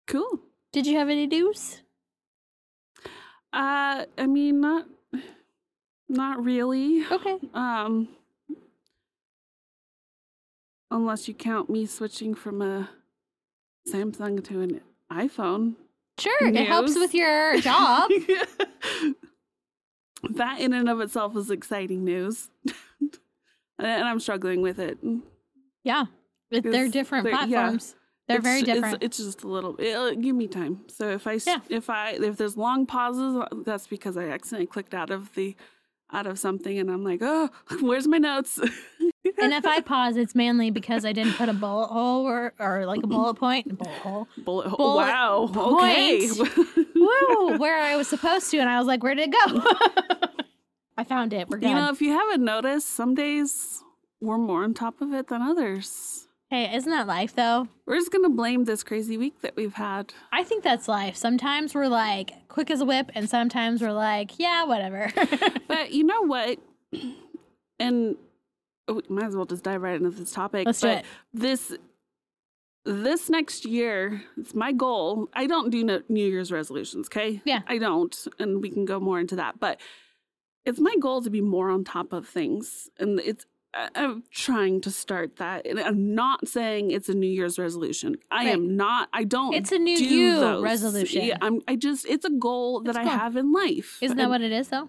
[0.06, 0.40] Cool.
[0.72, 1.80] did you have any news
[3.52, 4.86] Uh, I mean, not,
[6.08, 7.04] not really.
[7.10, 8.08] okay Um,
[10.90, 12.90] unless you count me switching from a
[13.88, 14.80] Samsung to an
[15.12, 15.74] iPhone.
[16.18, 18.10] sure it helps with your job
[20.30, 22.48] that in and of itself is exciting news,
[23.78, 24.98] and I'm struggling with it.
[25.84, 26.04] yeah
[26.50, 27.46] they're different they're- yeah.
[27.46, 27.94] platforms
[28.28, 29.74] they're It's very ju- it's- different It's, just a little.
[29.74, 30.80] Give me time.
[30.88, 31.60] So if I Yeah.
[31.68, 35.54] if I if there's long pauses, uh, that's because I accidentally clicked out of the
[36.12, 38.58] out of something, and I'm like, oh, where's my notes?
[39.38, 42.86] and if i pause it's mainly because i didn't put a bullet hole or, or
[42.86, 44.76] like a bullet point bullet hole Bullet hole.
[44.76, 45.50] Bullet wow.
[45.54, 46.30] Okay.
[46.94, 47.58] Woo!
[47.58, 49.62] Where I was supposed to, and I was like, "Where did it go?"
[50.96, 51.48] I found it.
[51.48, 51.68] We're good.
[51.68, 53.82] you know, if you haven't noticed, some days
[54.20, 56.28] we're more on top of it than others.
[56.50, 57.68] Hey, isn't that life though?
[57.86, 60.12] We're just gonna blame this crazy week that we've had.
[60.32, 61.16] I think that's life.
[61.16, 65.10] Sometimes we're like quick as a whip, and sometimes we're like, "Yeah, whatever."
[65.68, 66.58] But you know what?
[67.78, 68.16] And
[68.88, 70.66] oh, we might as well just dive right into this topic.
[70.66, 71.04] Let's do it.
[71.34, 71.72] This
[72.86, 75.28] this next year, it's my goal.
[75.34, 77.42] I don't do no- New Year's resolutions, okay?
[77.44, 77.62] Yeah.
[77.66, 79.58] I don't, and we can go more into that.
[79.58, 79.80] But
[80.64, 83.44] it's my goal to be more on top of things, and it's.
[83.76, 88.16] I- I'm trying to start that, and I'm not saying it's a New Year's resolution.
[88.30, 88.54] I Right.
[88.54, 89.08] am not.
[89.12, 89.52] I don't.
[89.54, 90.62] It's a new do you those.
[90.62, 91.22] resolution.
[91.26, 91.60] Yeah, I'm.
[91.68, 92.06] I just.
[92.06, 93.12] It's a goal that It's I cool.
[93.12, 93.98] have in life.
[94.00, 94.88] Isn't that And- what it is though?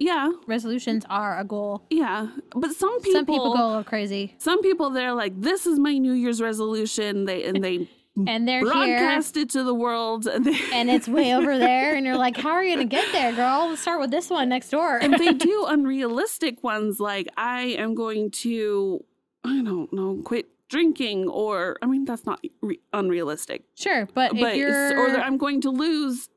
[0.00, 1.84] Yeah, Resolutions are a goal.
[1.88, 2.28] yeah.
[2.54, 3.12] But some people.
[3.20, 6.42] Some people go a little crazy, Some people they're like, this is my New Year's
[6.42, 7.26] resolution.
[7.26, 7.88] They and they
[8.26, 12.04] and they're here, broadcast it to the world, and and it's way over there, and
[12.06, 13.68] you're like, "How are you gonna get there, girl?
[13.68, 17.94] Let's start with this one next door." and they do unrealistic ones like I am
[17.94, 19.04] going to,
[19.44, 24.56] I don't know, quit drinking, or I mean that's not re- unrealistic, sure, but, but
[24.56, 26.28] if or I'm going to lose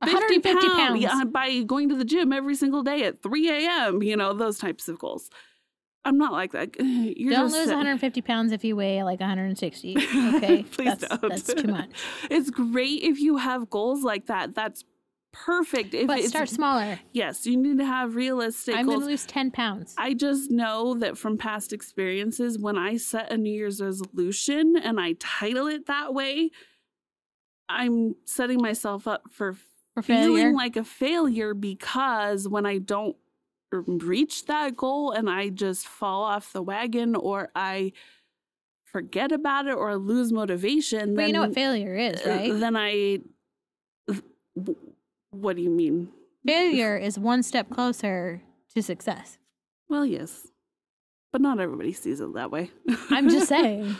[0.00, 1.00] 150 pounds.
[1.02, 4.58] yeah, by going to the gym every single day at 3 a.m., you know, those
[4.58, 5.28] types of goals.
[6.08, 6.74] I'm not like that.
[6.80, 9.96] You're don't just lose sit- 150 pounds if you weigh like 160.
[10.38, 11.28] Okay, Please that's, don't.
[11.28, 11.90] That's too much.
[12.30, 14.54] It's great if you have goals like that.
[14.54, 14.84] That's
[15.32, 15.92] perfect.
[15.92, 16.98] If But start smaller.
[17.12, 19.04] Yes, you need to have realistic I'm going goals.
[19.04, 19.94] to lose 10 pounds.
[19.98, 24.98] I just know that from past experiences, when I set a New Year's resolution and
[24.98, 26.50] I title it that way,
[27.68, 29.54] I'm setting myself up for
[29.94, 33.16] for feeling like a failure because when I don't
[33.70, 37.92] reach that goal and I just fall off the wagon or I
[38.84, 42.58] forget about it or lose motivation, but then you know what failure is, uh, right?
[42.58, 43.18] Then I.
[45.30, 46.08] What do you mean?
[46.46, 48.40] failure is one step closer
[48.74, 49.36] to success.
[49.90, 50.48] Well, yes,
[51.30, 52.70] but not everybody sees it that way.
[53.10, 53.96] I'm just saying.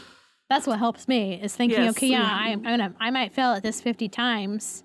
[0.49, 2.47] That's what helps me is thinking, Yes, okay, yeah, yeah.
[2.47, 4.83] I, I'm gonna, I might fail at this 50 times,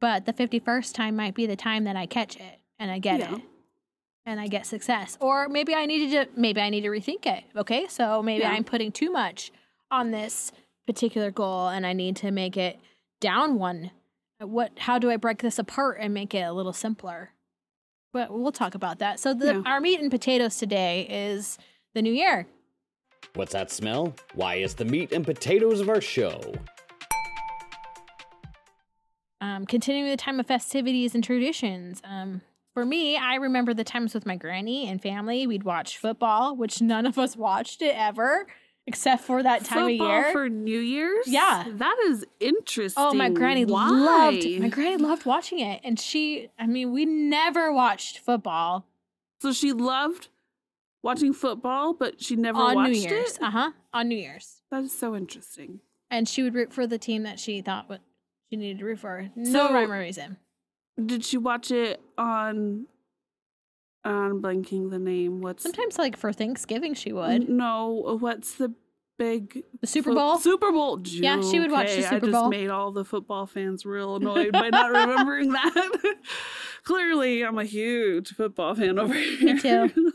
[0.00, 3.20] but the 51st time might be the time that I catch it and I get
[3.20, 3.34] Yeah.
[3.34, 3.42] it
[4.26, 5.16] and I get success.
[5.20, 7.44] Or maybe I needed to, maybe I need to rethink it.
[7.56, 8.50] Okay, so maybe Yeah.
[8.50, 9.52] I'm putting too much
[9.90, 10.52] on this
[10.86, 12.78] particular goal and I need to make it
[13.20, 13.92] down one.
[14.40, 14.72] What?
[14.78, 17.30] How do I break this apart and make it a little simpler?
[18.12, 19.20] But we'll talk about that.
[19.20, 19.62] So the Yeah.
[19.64, 21.56] our meat and potatoes today is
[21.94, 22.46] the new year.
[23.34, 24.14] What's that smell?
[24.34, 26.40] Why, it's the meat and potatoes of our show.
[29.40, 32.00] um, continuing the time of festivities and traditions.
[32.04, 32.40] Um,
[32.76, 35.46] for me, I remember the times with my granny and family.
[35.46, 38.46] We'd watch football, which none of us watched it ever,
[38.86, 40.32] except for that time Football of year.
[40.32, 41.26] for New Year's.
[41.26, 41.64] Yeah.
[41.66, 43.02] that is interesting.
[43.02, 43.88] oh, my granny Why?
[43.88, 46.50] loved my granny loved watching it, and she.
[46.58, 48.86] I mean, we never watched football
[49.40, 50.28] So she loved
[51.02, 53.36] watching football, but she never on watched New Year's.
[53.36, 53.42] it.
[53.42, 53.70] Uh huh.
[53.94, 55.80] On New Year's, That is so interesting.
[56.10, 58.02] and she would root for the team that she thought what
[58.50, 59.30] she needed to root for.
[59.34, 60.36] No So- rhyme or reason.
[61.04, 62.86] Did she watch it on?
[64.04, 65.40] I'm blanking the name.
[65.40, 68.72] What's Sometimes, like for Thanksgiving, she would No, what's the
[69.18, 70.38] big the Super fo- Bowl.
[70.38, 71.00] Super Bowl.
[71.04, 72.42] Yeah, she would watch the Okay, Super I Bowl.
[72.42, 76.14] just made all the football fans real annoyed by not remembering that.
[76.84, 79.58] Clearly, I'm a huge football fan over here.
[79.58, 79.90] too.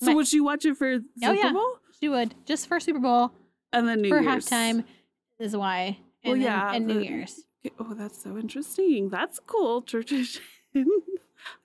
[0.00, 1.52] so My- would she watch it for oh, Super Oh, yeah.
[1.52, 3.32] Bowl She would just for Super Bowl.
[3.72, 4.46] and then New for Year's?
[4.46, 4.84] halftime
[5.40, 5.98] is why.
[6.22, 7.40] And Well, then- yeah, and New the- Year's.
[7.78, 9.08] Oh, that's so interesting.
[9.08, 10.42] That's cool tradition.
[10.74, 10.84] I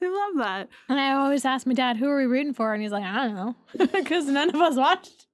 [0.01, 0.69] love that.
[0.89, 3.25] And I always ask my dad, "Who are we rooting for?" And he's like, "I
[3.27, 3.55] don't know,"
[3.93, 5.27] because none of us watched.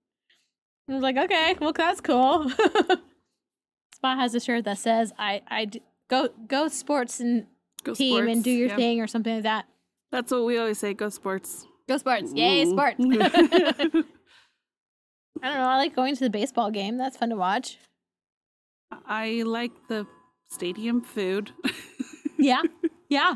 [0.89, 2.49] I was like, "Okay, well, that's cool."
[3.95, 7.47] Spot has a shirt that says, "I, I d- go go sports and
[7.83, 8.31] Go team sports.
[8.35, 8.75] and do your yeah.
[8.75, 9.65] thing or something like that."
[10.11, 10.93] That's what we always say.
[10.93, 11.65] Go sports.
[11.89, 12.31] Go sports!
[12.33, 12.69] Yay, Mm.
[12.71, 14.05] sports!
[15.41, 15.67] I don't know.
[15.67, 16.97] I like going to the baseball game.
[16.97, 17.77] That's fun to watch.
[19.05, 20.05] I like the
[20.53, 21.51] stadium food.
[22.37, 22.61] Yeah,
[23.09, 23.35] yeah.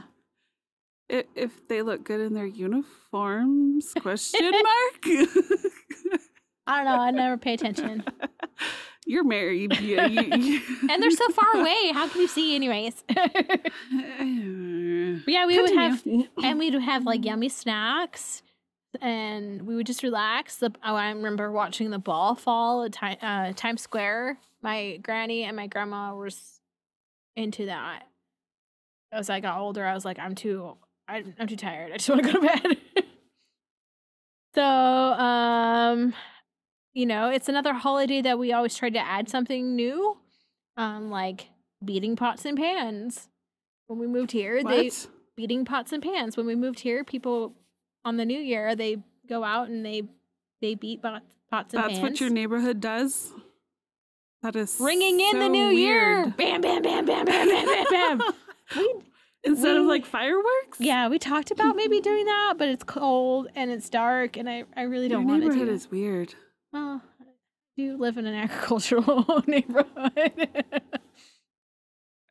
[1.09, 3.93] If they look good in their uniforms?
[4.01, 5.29] Question mark.
[6.67, 6.99] I don't know.
[7.01, 8.03] I never pay attention.
[9.05, 9.79] You're married.
[9.79, 11.91] You, you, you- and they're so far away.
[11.93, 13.03] How can you see, anyways?
[15.27, 16.03] Yeah, we would have,
[16.43, 18.41] and we'd have like yummy snacks,
[19.01, 20.57] and we would just relax.
[20.57, 24.37] The oh, I remember watching the ball fall at Ti- uh, Times Square.
[24.61, 26.29] My granny and my grandma were
[27.37, 28.03] into that.
[29.13, 30.75] As I got older, I was like, I'm too,
[31.07, 31.93] I, I'm too tired.
[31.93, 32.77] I just want to go to bed.
[34.53, 36.13] so, um,
[36.93, 40.17] you know, it's another holiday that we always try to add something new,
[40.75, 41.47] um, like
[41.85, 43.29] beating pots and pans.
[43.85, 44.91] When we moved here, they
[45.37, 46.35] beating pots and pans.
[46.35, 47.53] When we moved here, people
[48.03, 48.97] on the new year they
[49.29, 50.03] go out and they
[50.61, 52.01] they beat pots, pots and That's pans.
[52.01, 53.31] That's what your neighborhood does.
[54.47, 56.21] That is ringing in the so new year.
[56.21, 56.37] weird.
[56.37, 58.33] Bam, bam, bam, bam, bam, bam, bam, bam.
[58.77, 58.93] we,
[59.43, 60.79] Instead of like fireworks.
[60.79, 64.63] yeah, we talked about maybe doing that, but it's cold and it's dark, and I
[64.77, 66.33] I really Your don't want to neighborhood is weird.
[66.71, 67.01] well,
[67.75, 70.47] do live in an agricultural neighborhood.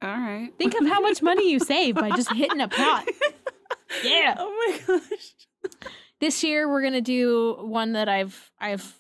[0.01, 0.53] All right.
[0.57, 3.07] Think of how much money you save by just hitting a pot.
[4.03, 4.37] Yeah.
[4.39, 5.35] Oh my gosh.
[6.21, 8.99] this year we're gonna do one that I've I've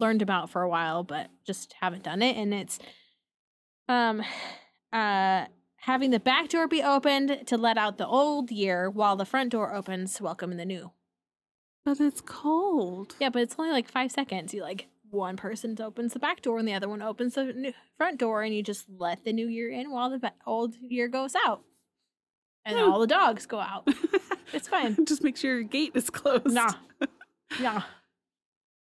[0.00, 2.78] learned about for a while, but just haven't done it, and it's
[3.88, 4.22] um
[4.92, 9.24] uh having the back door be opened to let out the old year while the
[9.24, 10.92] front door opens to welcome in the new.
[11.84, 13.16] But it's cold.
[13.18, 14.52] Yeah, but it's only like five seconds.
[14.52, 17.72] You like one person opens the back door and the other one opens the new
[17.96, 21.08] front door, and you just let the new year in while the ba- old year
[21.08, 21.62] goes out,
[22.64, 23.88] and all the dogs go out.
[24.52, 24.96] It's fine.
[25.06, 26.46] Just make sure your gate is closed.
[26.46, 26.72] Nah.
[27.60, 27.82] Nah.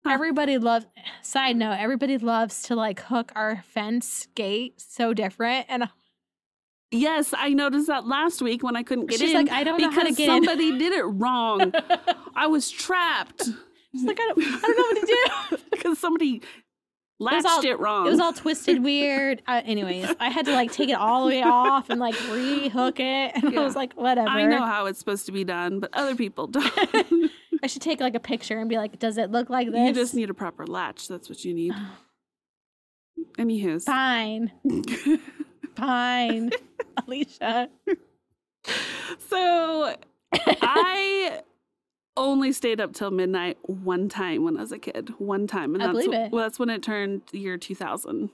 [0.06, 0.14] Huh.
[0.14, 0.86] Everybody loves
[1.22, 5.66] side note, everybody loves to like hook our fence gate so different.
[5.70, 5.89] And
[6.91, 9.36] Yes, I noticed that last week when I couldn't get She's in.
[9.36, 11.72] like, "I don't know because how to get in." somebody did it wrong.
[12.36, 13.43] I was trapped
[13.91, 15.64] She's like, I don't, I don't know what to do.
[15.72, 16.41] because somebody
[17.20, 18.07] latched all- it wrong.
[18.07, 19.41] It was all twisted weird.
[19.47, 22.99] Uh, anyways, I had to like take it all the way off and like rehook
[22.99, 23.36] it.
[23.43, 24.30] And I was like, whatever.
[24.30, 27.32] I know how it's supposed to be done, but other people don't.
[27.63, 29.88] I should take like a picture and be like, does it look like this?
[29.88, 31.07] you just need a proper latch.
[31.07, 31.74] That's what you need.
[33.38, 33.84] Anywho's.
[33.86, 34.51] Fine.
[35.76, 36.51] Fine.
[37.05, 37.70] Alicia.
[39.30, 39.95] so
[40.45, 41.41] I
[42.20, 45.13] only stayed up till midnight one time when I was a kid.
[45.17, 45.74] One time.
[45.74, 46.32] And I that's believe it.
[46.32, 48.30] Well, that's when it turned year 2000.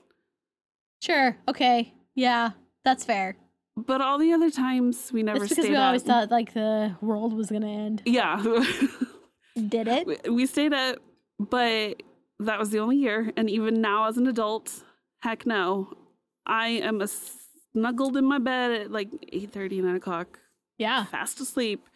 [1.00, 1.36] Sure.
[1.48, 1.94] Okay.
[2.14, 2.50] Yeah.
[2.84, 3.36] That's fair.
[3.76, 5.86] But all the other times we never It's because stayed we up.
[5.86, 8.02] always thought like the world was gonna end.
[8.06, 8.42] yeah.
[9.68, 10.06] Did it?
[10.06, 10.96] we, we stayed up,
[11.38, 12.02] but
[12.40, 13.32] that was the only year.
[13.36, 14.82] And even now as an adult,
[15.20, 15.92] heck no.
[16.46, 20.38] I am a snuggled in my bed at like 8 30, 9 o'clock,
[20.78, 21.04] Yeah.
[21.06, 21.86] fast asleep.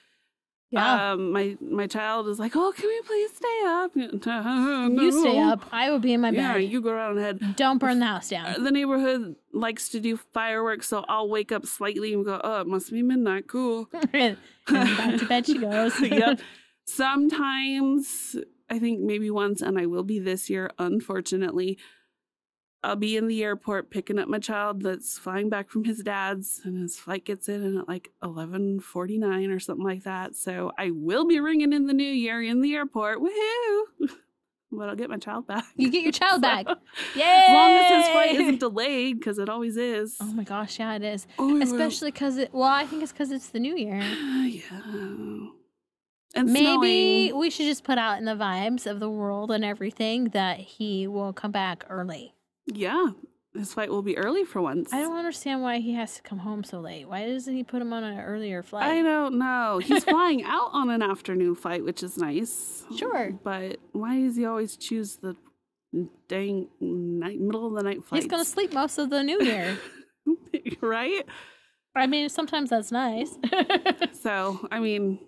[0.71, 1.13] Yeah.
[1.13, 5.65] Um, my my child is like, "Oh, can we please stay up?" you stay up.
[5.73, 6.37] I will be in my bed.
[6.37, 7.57] Yeah, you go around ahead.
[7.57, 8.63] Don't burn the house down.
[8.63, 12.69] The neighborhood likes to do fireworks, so I'll wake up slightly and go, "Oh, it
[12.69, 13.49] must be midnight.
[13.49, 14.37] Cool." and
[14.69, 16.01] back to bed she goes.
[16.03, 16.41] yep.
[16.85, 18.37] Sometimes
[18.69, 21.79] I think maybe once, and I will be this year, unfortunately.
[22.83, 26.61] I'll be in the airport picking up my child that's flying back from his dad's,
[26.65, 30.35] and his flight gets in at like eleven forty nine or something like that.
[30.35, 33.19] So I will be ringing in the new year in the airport.
[33.19, 34.09] Woohoo!
[34.73, 35.65] But I'll get my child back.
[35.75, 36.65] You get your child back.
[36.69, 36.77] So,
[37.17, 37.25] Yay!
[37.25, 40.17] As long as his flight isn't delayed, because it always is.
[40.21, 41.27] Oh my gosh, yeah, it is.
[41.41, 41.61] Oh.
[41.61, 42.51] Especially because it.
[42.55, 43.97] Well, I think it's because it's the new year.
[43.99, 45.49] yeah.
[46.37, 47.41] And Maybe snowing.
[47.41, 51.09] we should just put out in the vibes of the world and everything that he
[51.09, 52.35] will come back early.
[52.73, 53.09] Yeah,
[53.55, 54.93] his flight will be early for once.
[54.93, 57.09] I don't understand why he has to come home so late.
[57.09, 58.85] Why doesn't he put him on an earlier flight?
[58.85, 59.79] I don't know.
[59.85, 62.85] He's flying out on an afternoon flight, which is nice.
[62.97, 63.33] Sure.
[63.43, 65.37] But why does he always choose the
[66.29, 68.23] dang night, middle of the night flight?
[68.23, 69.77] He's gonna sleep most of the new year.
[70.81, 71.25] right?
[71.97, 73.37] I mean, sometimes that's nice.
[74.13, 75.19] So, I mean,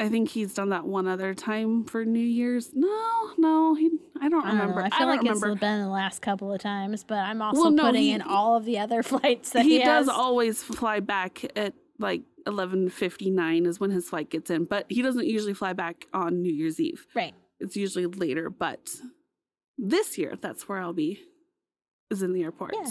[0.00, 2.70] I think he's done that one other time for New Year's.
[2.74, 3.90] No, no, he.
[4.20, 4.60] I don't I know.
[4.60, 4.82] remember.
[4.82, 5.60] I feel like don't it's remember.
[5.60, 8.56] been the last couple of times, but I'm also Well, no, putting he- in all
[8.56, 13.78] of the other flights that he, he does always fly back at like 11:59 is
[13.80, 17.06] when his flight gets in, but he doesn't usually fly back on New Year's Eve.
[17.14, 17.34] right.
[17.60, 18.88] It's usually later, but
[19.76, 21.20] this year that's where I'll be
[22.10, 22.74] is in the airport.
[22.74, 22.90] Yeah.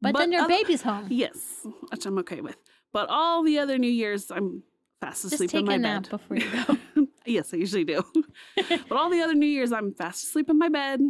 [0.00, 1.06] But, then your other- baby's home.
[1.10, 2.56] Yes, which I'm okay with.
[2.92, 4.62] But all the other New Years I'm
[5.00, 6.10] fast Just asleep take in my a nap bed.
[6.10, 6.64] before you
[6.96, 7.06] go.
[7.26, 8.02] yes, I usually do.
[8.56, 11.00] but all the other New Years I'm fast asleep in my bed.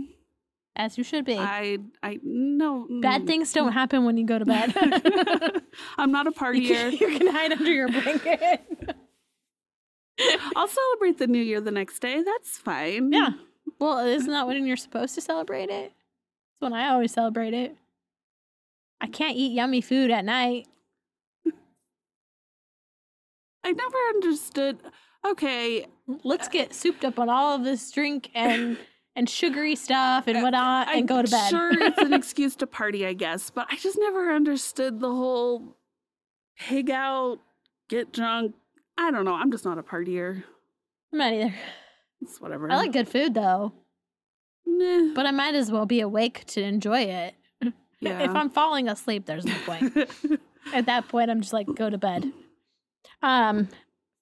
[0.76, 1.36] As you should be.
[1.36, 3.26] I I no Bad mm.
[3.26, 4.72] things don't happen when you go to bed.
[5.98, 6.96] I'm not a you, partier.
[6.96, 8.96] can, you can hide under your blanket.
[10.54, 12.22] I'll celebrate the new year the next day.
[12.22, 13.12] That's fine.
[13.12, 13.30] yeah.
[13.78, 15.92] Well, isn't that when you're supposed to celebrate it?
[16.52, 17.76] It's when I always celebrate it.
[19.00, 20.66] I can't eat yummy food at night.
[23.68, 24.78] I never understood.
[25.26, 25.86] Okay,
[26.24, 28.78] Let's get souped up on all of this drink and
[29.14, 31.50] and sugary stuff and uh, whatnot and go to bed.
[31.50, 35.76] Sure, it's an excuse to party, I guess, but I just never understood the whole
[36.58, 37.40] pig out,
[37.88, 38.54] get drunk.
[38.96, 39.34] I don't know.
[39.34, 40.44] I'm just not a partier.
[41.12, 41.54] I'm not either.
[42.22, 42.70] It's whatever.
[42.72, 43.72] I like good food though,
[44.64, 47.34] Nah, but I might as well be awake to enjoy it.
[48.00, 48.22] yeah.
[48.22, 49.94] If I'm falling asleep, there's no point.
[50.74, 52.32] At that point, I'm just like, go to bed.
[53.22, 53.68] Um,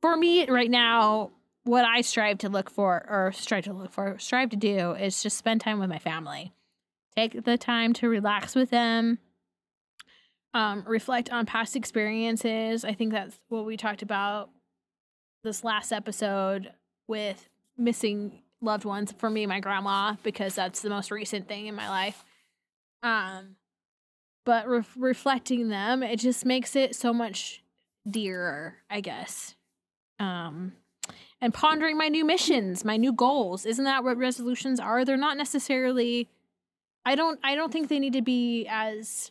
[0.00, 1.30] for me right now,
[1.64, 5.22] what I strive to look for, or strive to look for, strive to do, is
[5.22, 6.52] just spend time with my family.
[7.16, 9.18] Take the time to relax with them.
[10.54, 12.84] Um, reflect on past experiences.
[12.84, 14.50] I think that's what we talked about
[15.42, 16.72] this last episode
[17.08, 19.12] with missing loved ones.
[19.18, 22.24] For me, my grandma, because that's the most recent thing in my life.
[23.02, 23.56] Um,
[24.44, 27.62] but re- reflecting them, it just makes it so much
[28.08, 29.54] dearer, I guess.
[30.18, 30.72] Um,
[31.40, 33.66] and pondering my new missions, my new goals.
[33.66, 35.04] Isn't that what resolutions are?
[35.04, 36.28] They're not necessarily.
[37.04, 37.38] I don't.
[37.44, 39.30] I don't think they need to be as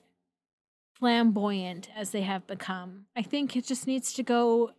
[0.99, 3.05] flamboyant as they have become.
[3.15, 4.71] I think it just needs to go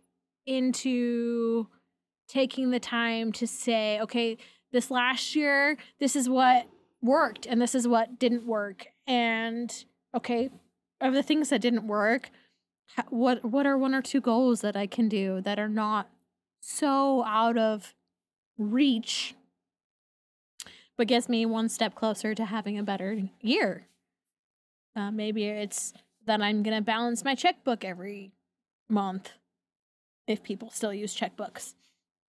[0.45, 1.67] into
[2.27, 4.37] taking the time to say, okay,
[4.71, 6.67] this last year, this is what
[7.01, 8.87] worked and this is what didn't work.
[9.05, 9.71] And
[10.15, 10.49] okay,
[10.99, 12.29] of the things that didn't work,
[13.09, 16.09] what what are one or two goals that I can do that are not
[16.59, 17.93] so out of
[18.57, 19.35] reach
[20.97, 23.87] but gets me one step closer to having a better year.
[24.95, 25.93] Uh, maybe it's
[26.25, 28.31] that I'm going to balance my checkbook every
[28.89, 29.33] month
[30.25, 31.75] if people still use checkbooks.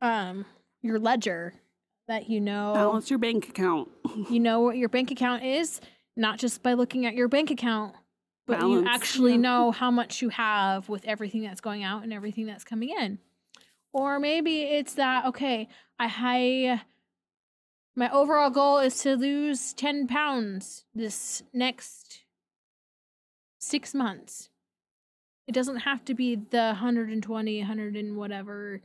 [0.00, 0.44] Um
[0.80, 1.54] your ledger
[2.06, 3.88] that you know Balance your bank account.
[4.30, 5.80] you know what your bank account is
[6.16, 7.94] not just by looking at your bank account
[8.48, 9.38] but you actually yeah.
[9.38, 13.18] know how much you have with everything that's going out and everything that's coming in.
[13.92, 15.68] Or maybe it's that okay
[15.98, 16.82] i hi
[17.94, 22.20] my overall goal is to lose 10 pounds this next
[23.58, 24.50] six months.
[25.48, 28.82] It doesn't have to be the 120 100 and whatever.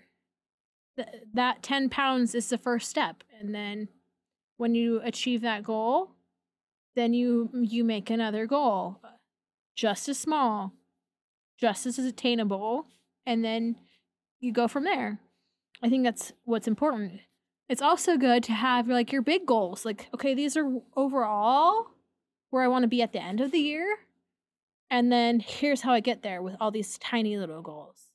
[0.97, 3.23] Th- that 10 pounds is the first step.
[3.39, 3.89] And then
[4.57, 6.11] when you achieve that goal
[6.95, 8.99] then you you make another goal
[9.75, 10.73] just as small
[11.59, 12.87] just as attainable
[13.25, 13.75] and then
[14.41, 15.19] you go from there.
[15.81, 17.21] I think that's what's important.
[17.69, 21.87] It's also good to have like your big goals like okay these are overall
[22.49, 23.97] where i want to be at the end of the year
[24.91, 28.11] and then here's how i get there with all these tiny little goals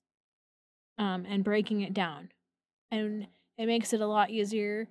[0.99, 2.29] um, and breaking it down.
[2.91, 4.89] And it makes it a lot easier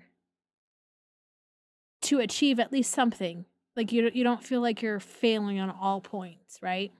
[2.03, 3.45] to achieve at least something
[3.77, 6.91] like you you don't feel like you're failing on all points right?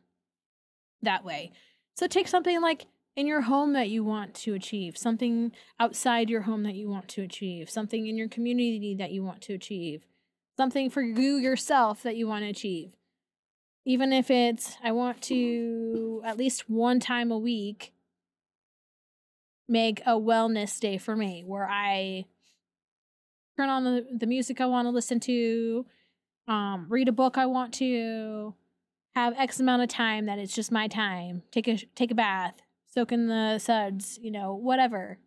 [1.01, 1.51] That way.
[1.95, 6.41] So take something like in your home that you want to achieve something outside your
[6.41, 10.05] home that you want to achieve something in your community that you want to achieve
[10.55, 12.91] something for you yourself that you want to achieve.
[13.85, 17.93] Even if it's i want to at least one time a week
[19.67, 22.25] make a wellness day for me where i
[23.57, 25.85] turn on the, the music i want to listen to
[26.47, 28.53] um, read a book I want to,
[29.17, 31.41] have X amount of time that it's just my time.
[31.51, 35.17] Take a take a bath, soak in the suds, you know, whatever.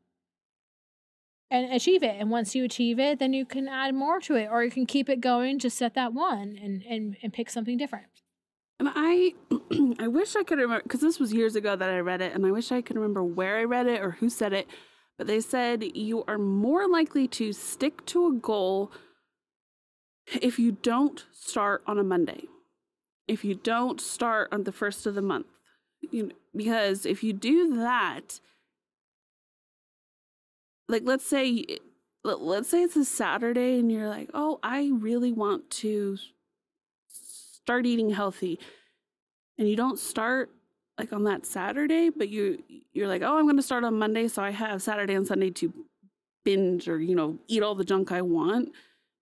[1.51, 2.15] And achieve it.
[2.21, 4.49] And once you achieve it, then you can add more to it.
[4.49, 7.77] Or you can keep it going just set that one and and, and pick something
[7.77, 8.07] different.
[8.79, 9.35] And I,
[9.99, 12.47] I wish I could remember because this was years ago that I read it, and
[12.47, 14.69] I wish I could remember where I read it or who said it.
[15.19, 18.93] But they said you are more likely to stick to a goal
[20.41, 22.45] if you don't start on a Monday,
[23.27, 25.47] if you don't start on the first of the month,
[26.11, 28.41] you know, because if you do that,
[30.89, 31.65] like let's say,
[32.25, 36.19] let- let's say it's a Saturday and you're like, oh, I really want to
[37.09, 38.59] start eating healthy,
[39.59, 40.51] and you don't start
[40.99, 42.63] like on that Saturday, but you
[42.93, 45.51] you're like, oh, I'm going to start on Monday, so I have Saturday and Sunday
[45.51, 45.73] to
[46.45, 48.71] binge or you know eat all the junk I want.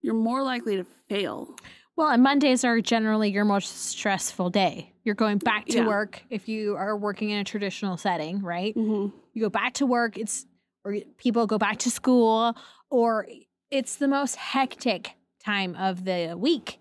[0.03, 1.55] You're more likely to fail.
[1.97, 4.93] Well, and Mondays are generally your most stressful day.
[5.03, 5.87] You're going back to Yeah.
[5.89, 8.75] work if you are working in a traditional setting, right?
[8.77, 9.17] Mm-hmm.
[9.35, 10.47] you go back to work it's
[10.85, 12.57] or people go back to school
[12.91, 13.27] or
[13.71, 15.13] it's the most hectic
[15.45, 16.79] time of the week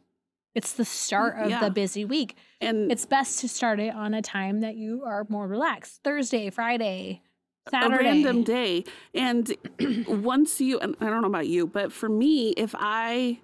[0.56, 1.60] it's the start of Yeah.
[1.60, 5.26] the busy week And it's best to start it on a time that you are
[5.30, 7.22] more relaxed thursday friday
[7.70, 8.84] saturday a random day.
[9.14, 9.56] And
[10.08, 13.40] once you, and I don't know about you, but for me, if I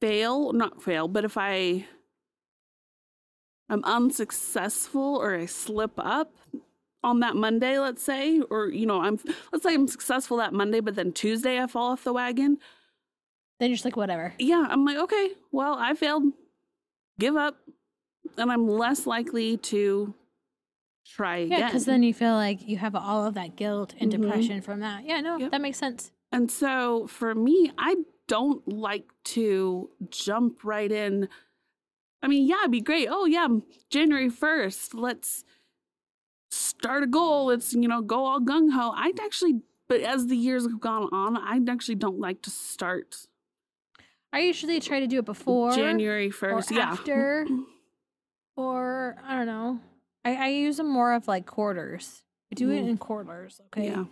[0.00, 1.86] fail, not fail, but if I
[3.68, 6.34] I'm unsuccessful or I slip up
[7.02, 9.18] on that Monday, let's say, or you know, I'm
[9.52, 12.58] let's say I'm successful that Monday, but then Tuesday I fall off the wagon.
[13.58, 16.24] then you're just like whatever Yeah, I'm like, okay, well, I failed.
[17.18, 17.56] Give up.
[18.36, 20.14] And I'm less likely to
[21.04, 21.58] try again.
[21.58, 24.22] yeah because then you feel like you have all of that guilt and Mhm.
[24.22, 25.50] depression from that yeah no Yep.
[25.50, 27.96] that makes sense And so for me, I
[28.26, 31.28] don't like to jump right in.
[32.22, 33.08] I mean, yeah, it'd be great.
[33.10, 33.48] Oh, yeah,
[33.90, 35.44] January 1st, let's
[36.50, 37.46] start a goal.
[37.46, 38.92] Let's, you know, go all gung ho.
[38.96, 43.26] I actually, but as the years have gone on, I actually don't like to start
[44.34, 46.70] i usually try to do it before January or 1st.
[46.70, 46.88] yeah.
[46.92, 47.46] after
[48.56, 49.78] or i don't know
[50.24, 52.88] I, I use them more of like quarters i do it Mm.
[52.90, 54.04] in quarters okay Yeah.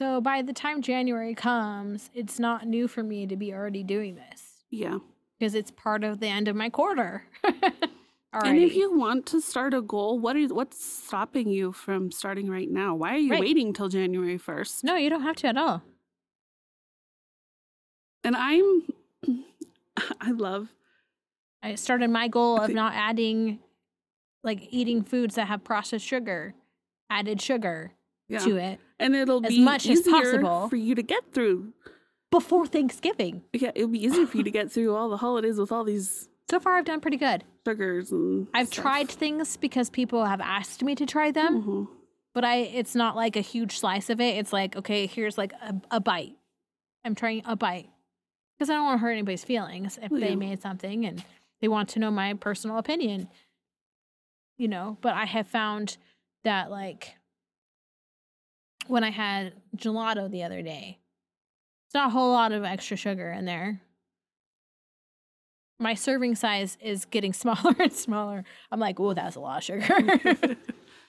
[0.00, 4.16] So by the time January comes, it's not new for me to be already doing
[4.16, 4.98] this Yeah.
[5.38, 7.24] because it's part of the end of my quarter.
[8.34, 12.48] And if you want to start a goal, what is what's stopping you from starting
[12.48, 12.94] right now?
[12.94, 13.40] Why are you Right.
[13.42, 14.82] waiting till January 1st?
[14.84, 15.82] no, you don't have to at all.
[18.24, 18.82] And I'm
[20.20, 20.68] I love
[21.62, 23.60] I started my goal of not adding,
[24.44, 26.54] like eating foods that have processed sugar,
[27.10, 27.92] added sugar
[28.28, 28.38] yeah.
[28.40, 30.68] to it and it'll as be much as easier possible.
[30.68, 31.72] for you to get through.
[32.30, 33.42] before Thanksgiving.
[33.52, 36.28] Yeah, it'll be easier for you to get through all the holidays with all these
[36.50, 37.44] So far, I've done pretty good.
[37.66, 38.82] sugars and I've stuff.
[38.82, 41.62] tried things because people have asked me to try them.
[41.62, 41.88] Mhm.
[42.34, 44.36] but I it's not like a huge slice of it.
[44.38, 46.36] It's like, okay, here's like a, a bite.
[47.04, 47.90] I'm trying a bite
[48.56, 50.34] because I don't want to hurt anybody's feelings if Well, they yeah.
[50.36, 51.22] made something and
[51.60, 53.28] they want to know my personal opinion.
[54.58, 55.96] You know, but I have found
[56.44, 57.14] that like
[58.86, 60.98] when I had gelato the other day,
[61.86, 63.80] it's not a whole lot of extra sugar in there.
[65.78, 68.44] My serving size is getting smaller and smaller.
[68.70, 70.56] I'm like, oh, that's a lot of sugar.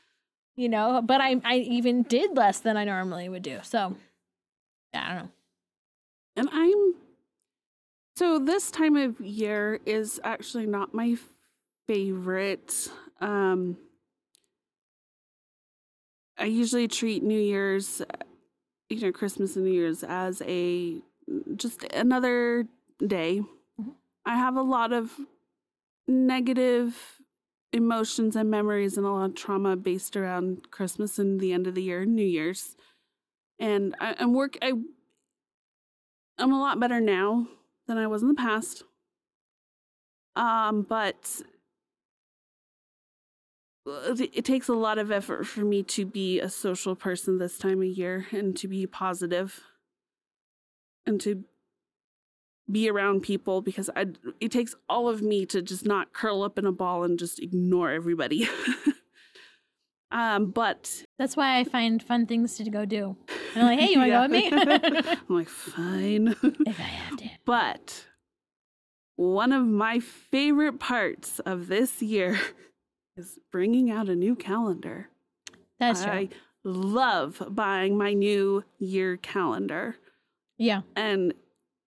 [0.56, 3.60] you know, but I I even did less than I normally would do.
[3.64, 3.96] So
[4.94, 5.30] yeah, I don't know.
[6.36, 6.96] And I'm
[8.16, 11.16] so this time of year is actually not my
[11.88, 12.90] favorite.
[13.24, 13.78] Um
[16.38, 18.02] I usually treat New Year's,
[18.90, 21.02] you know, Christmas and New Year's as a
[21.56, 22.68] just another
[23.06, 23.42] day.
[23.80, 23.96] Mhm.
[24.26, 25.20] I have a lot of
[26.08, 27.22] negative
[27.74, 31.76] emotions and memories and a lot of trauma based around Christmas and the end of
[31.76, 32.76] the year, New Year's.
[33.60, 34.74] And I, I'm work I
[36.38, 37.48] I'm a lot better now
[37.88, 38.84] than I was in the past.
[40.36, 41.42] Um, but
[43.86, 47.80] it takes a lot of effort for me to be a social person this time
[47.82, 49.62] of year and to be positive
[51.06, 51.44] and to
[52.72, 54.06] be around people because I
[54.40, 57.40] it takes all of me to just not curl up in a ball and just
[57.42, 58.48] ignore everybody.
[60.12, 63.18] um, but That's why I find fun things to go do.
[63.56, 64.50] And I'm like, hey, you want to Yeah.
[64.50, 65.12] go with me?
[65.30, 66.28] I'm like, fine.
[66.66, 67.30] if I have to.
[67.46, 68.06] But
[69.16, 72.40] one of my favorite parts of this year
[73.18, 75.10] is bringing out a new calendar.
[75.80, 76.12] That's true.
[76.12, 76.30] I
[76.64, 79.96] love buying my new year calendar
[80.58, 80.82] yeah.
[80.96, 81.34] and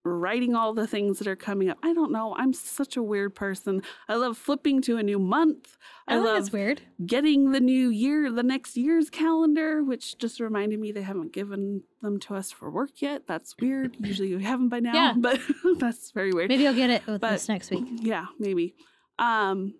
[0.05, 1.79] writing all the things that are coming up.
[1.83, 2.37] I don't know.
[2.37, 3.83] I'm such a weird person.
[4.09, 5.77] I love flipping to a new month.
[6.07, 6.83] I, I, think love that's weird.
[7.05, 11.83] getting the new year, the next year's calendar, which just reminded me they haven't given
[12.03, 13.27] them to us for work yet.
[13.27, 13.97] That's weird.
[13.99, 15.15] Usually you have them by now, Yeah.
[15.17, 15.41] but
[15.79, 16.51] that's very weird.
[16.51, 17.87] Maybe I'll get it with But- this next week.
[17.97, 18.77] Yeah, maybe.
[19.19, 19.75] Um,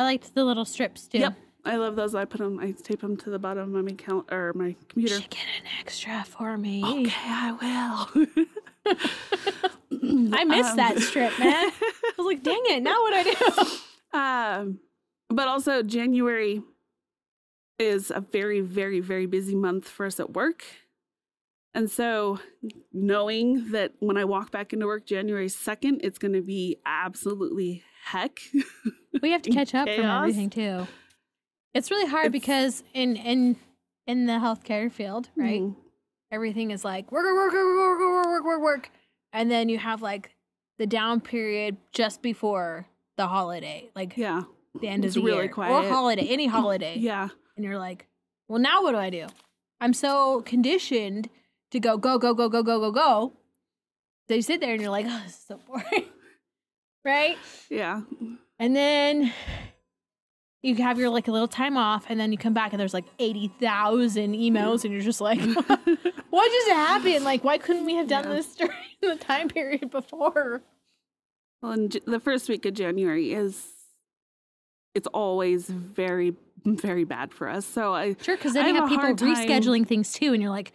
[0.00, 1.18] I liked the little strips too.
[1.18, 1.34] Yep.
[1.62, 2.14] I love those.
[2.14, 2.58] I put them.
[2.58, 5.14] I tape them to the bottom of my cal- or my You computer.
[5.16, 6.82] should get an extra for me.
[6.82, 8.08] Okay, I
[8.86, 8.96] will.
[10.32, 11.70] I missed Um, that strip, man.
[11.82, 13.70] I was like, dang it, now what I do?
[14.12, 14.80] Um,
[15.28, 16.62] but also January
[17.78, 20.64] is a very, very, very busy month for us at work.
[21.74, 22.40] And so
[22.92, 27.84] knowing that when I walk back into work January 2nd, it's going to be absolutely
[28.12, 28.40] heck.
[29.22, 30.86] We have to catch up from everything too.
[31.74, 33.56] It's really hard It's- because in in
[34.06, 35.60] in the healthcare field, right?
[35.62, 35.76] Mhm.
[36.32, 38.90] Everything is like work, work, work, work, work, work, work, work,
[39.32, 40.30] and then you have like
[40.78, 42.86] the down period just before
[43.16, 44.42] the holiday, like Yeah.
[44.80, 45.88] the end it's of the really year or quiet.
[45.90, 46.96] holiday, any holiday.
[46.98, 47.28] Yeah.
[47.56, 48.06] and you're like,
[48.48, 49.26] well, now what do I do?
[49.80, 51.28] I'm so conditioned
[51.72, 53.32] to go, go, go, go, go, go, go, go.
[54.28, 56.06] So you sit there and you're like, oh, this is so boring.
[57.04, 57.36] Right?
[57.68, 58.02] Yeah.
[58.58, 59.32] And then
[60.62, 62.92] you have your like a little time off, and then you come back and there's
[62.94, 65.40] like 80,000 emails, and you're just like,
[66.30, 67.24] what just happened?
[67.24, 68.34] Like, why couldn't we have done Yeah.
[68.34, 70.62] this during the time period before?
[71.62, 73.66] Well, and J- the first week of January is,
[74.94, 76.34] it's always very,
[76.64, 77.64] very bad for us.
[77.64, 80.50] So I, Sure, because then I you have have people rescheduling things too, and you're
[80.50, 80.72] like,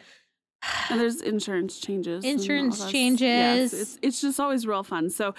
[0.89, 2.23] and there's insurance changes.
[2.25, 3.21] Insurance changes.
[3.21, 5.09] Yes, it's, it's just always real fun.
[5.11, 5.35] So,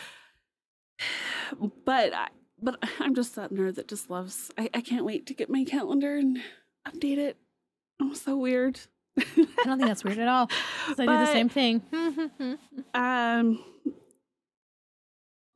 [1.84, 2.28] but I,
[2.60, 4.50] but I'm just that nerd that just loves.
[4.56, 6.38] I, I can't wait to get my calendar and
[6.86, 7.36] update it.
[8.00, 8.80] I'm so weird.
[9.18, 9.24] I
[9.64, 10.50] don't think that's weird at all.
[10.88, 11.82] I do the same thing.
[12.94, 13.64] Um,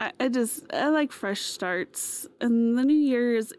[0.01, 3.53] I, I just I like fresh starts, and the new year is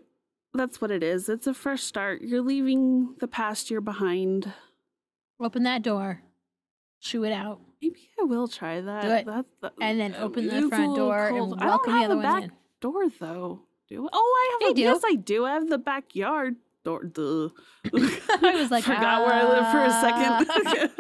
[0.54, 1.30] that's what it is.
[1.30, 2.22] It's a fresh start.
[2.22, 4.52] You're leaving the past year behind.
[5.40, 6.24] Open that door,
[7.02, 9.02] shoo it out, Maybe I will try that.
[9.02, 9.26] Do it.
[9.26, 11.54] That's the, and then open the front door cold.
[11.54, 12.52] and I don't welcome the other one back in.
[12.80, 13.62] door though.
[13.90, 14.10] Do I?
[14.14, 14.72] Oh, I have.
[14.72, 14.82] A, do.
[14.82, 15.46] Yes, I do.
[15.46, 17.04] I have the backyard door.
[17.04, 17.50] Duh.
[17.94, 20.92] I was like, forgot where I live for a second.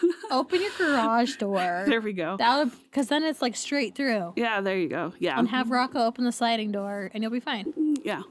[0.30, 1.84] Open your garage door.
[1.86, 2.36] there we go.
[2.36, 4.34] That would, because then it's like straight through.
[4.36, 5.12] Yeah, there you go.
[5.18, 5.38] Yeah.
[5.38, 7.72] And have Rocco open the sliding door, and you'll be fine.
[7.72, 8.22] Mm, yeah.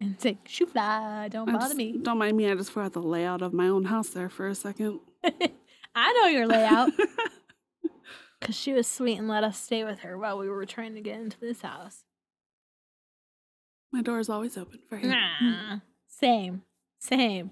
[0.00, 2.50] And say, "Shoo fly, don't I bother just- me." Don't mind me.
[2.50, 5.00] I just forgot the layout of my own house there for a second.
[5.94, 6.92] I know your layout.
[8.40, 11.02] Because she was sweet and let us stay with her while we were trying to
[11.02, 12.04] get into this house.
[13.92, 15.10] My door is always open for him.
[15.10, 16.62] Nah, same,
[16.98, 17.50] same.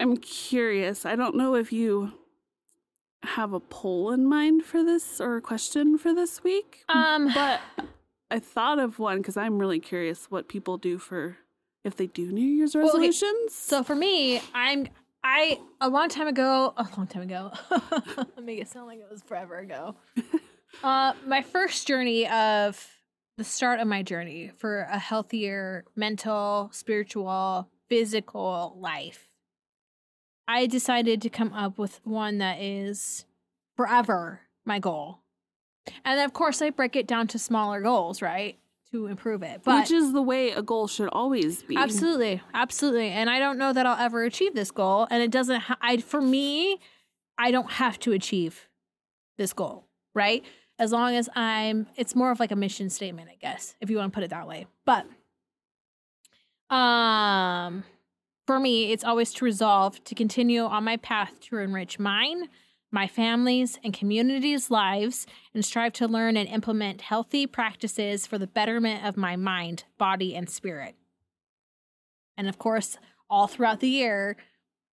[0.00, 1.06] I'm curious.
[1.06, 2.12] I don't know if you
[3.22, 7.60] have a poll in mind for this or a question for this week, Um, but
[8.32, 11.38] I thought of one because I'm really curious what people do for
[11.84, 13.54] if they do New Year's Well, okay, resolutions.
[13.54, 14.88] So for me, I'm
[15.24, 17.50] I a long time ago, a long time ago.
[18.42, 19.96] make it sound like it was forever ago.
[20.84, 22.86] uh, my first journey of
[23.38, 29.30] the start of my journey for a healthier mental, spiritual, physical life,
[30.46, 33.24] I decided to come up with one that is
[33.76, 35.20] forever my goal.
[36.04, 38.58] And of course, I break it down to smaller goals, right?
[38.94, 39.62] To improve it.
[39.64, 41.76] But Which is the way a goal should always be.
[41.76, 43.08] Absolutely, absolutely.
[43.08, 45.08] And I don't know that I'll ever achieve this goal.
[45.10, 45.62] And it doesn't.
[45.62, 46.78] Ha- I for me,
[47.36, 48.68] I don't have to achieve
[49.36, 50.44] this goal, right?
[50.78, 51.88] As long as I'm.
[51.96, 54.30] It's more of like a mission statement, I guess, if you want to put it
[54.30, 54.66] that way.
[54.86, 55.06] But,
[56.72, 57.82] um,
[58.46, 62.48] for me, it's always to resolve to continue on my path to enrich mine,
[62.94, 68.46] my family's, and community's lives, and strive to learn and implement healthy practices for the
[68.46, 70.94] betterment of my mind, body, and spirit.
[72.36, 72.96] And of course,
[73.28, 74.36] all throughout the year,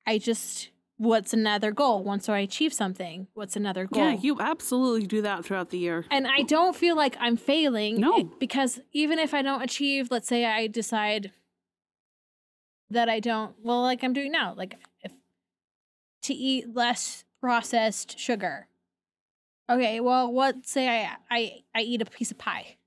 [0.07, 2.03] I just, what's another goal?
[2.03, 4.03] Once I achieve something, what's another goal?
[4.03, 6.05] Yeah, you absolutely do that throughout the year.
[6.09, 8.01] and I don't feel like I'm failing.
[8.01, 8.23] No.
[8.39, 11.31] Because even if I don't achieve, let's say I decide
[12.89, 15.11] that I don't, well, like I'm doing now, like if
[16.23, 18.67] to eat less processed sugar.
[19.69, 22.77] Okay, well, what say I I I eat a piece of pie.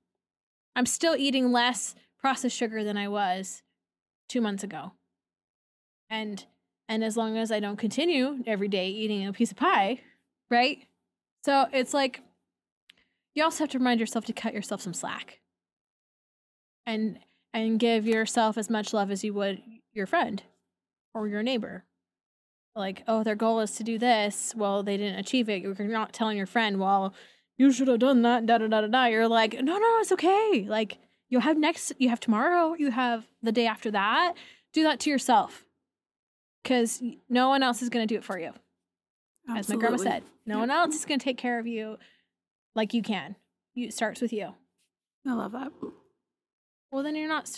[0.75, 3.61] I'm still eating less processed sugar than I was
[4.29, 4.93] 2 months ago.
[6.09, 6.45] And
[6.87, 10.01] and as long as I don't continue every day eating a piece of pie,
[10.49, 10.79] right?
[11.43, 12.21] So it's like
[13.33, 15.39] you also have to remind yourself to cut yourself some slack.
[16.85, 17.19] And
[17.53, 19.61] and give yourself as much love as you would
[19.93, 20.43] your friend
[21.13, 21.85] or your neighbor.
[22.75, 24.53] Like, oh, their goal is to do this.
[24.55, 25.61] Well, they didn't achieve it.
[25.61, 27.13] You're not telling your friend, well,
[27.57, 29.05] you should have done that, da da da da da.
[29.05, 30.65] You're like, no, no, it's okay.
[30.67, 30.97] Like,
[31.29, 34.33] you'll have next, you have tomorrow, you have the day after that.
[34.73, 35.63] Do that to yourself.
[36.61, 38.51] Because no one else is going to do it for you.
[39.47, 39.59] Absolutely.
[39.59, 41.97] As my grandma said, no one else is going to take care of you
[42.73, 43.35] like you can.
[43.73, 44.53] You, it starts with you.
[45.27, 45.71] I love that.
[46.91, 47.49] Well, then you're not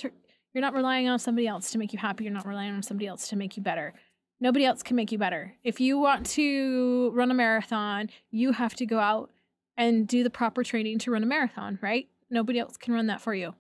[0.53, 2.23] you're not relying on somebody else to make you happy.
[2.23, 3.93] You're not relying on somebody else to make you better.
[4.39, 5.53] Nobody else can make you better.
[5.63, 9.31] If you want to run a marathon, you have to go out
[9.75, 12.07] and do the proper training to run a marathon, right?
[12.29, 13.55] Nobody else can run that for you.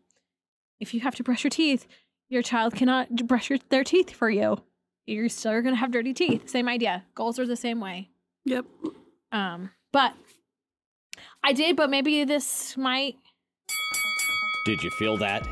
[0.79, 1.87] If you have to brush your teeth,
[2.29, 4.61] your child cannot brush your, their teeth for you.
[5.05, 6.49] You're still going to have dirty teeth.
[6.49, 7.05] Same idea.
[7.15, 8.09] Goals are the same way.
[8.45, 8.65] Yep.
[9.31, 10.13] Um, but
[11.43, 13.15] I did, but maybe this might
[14.65, 15.47] Did you feel that?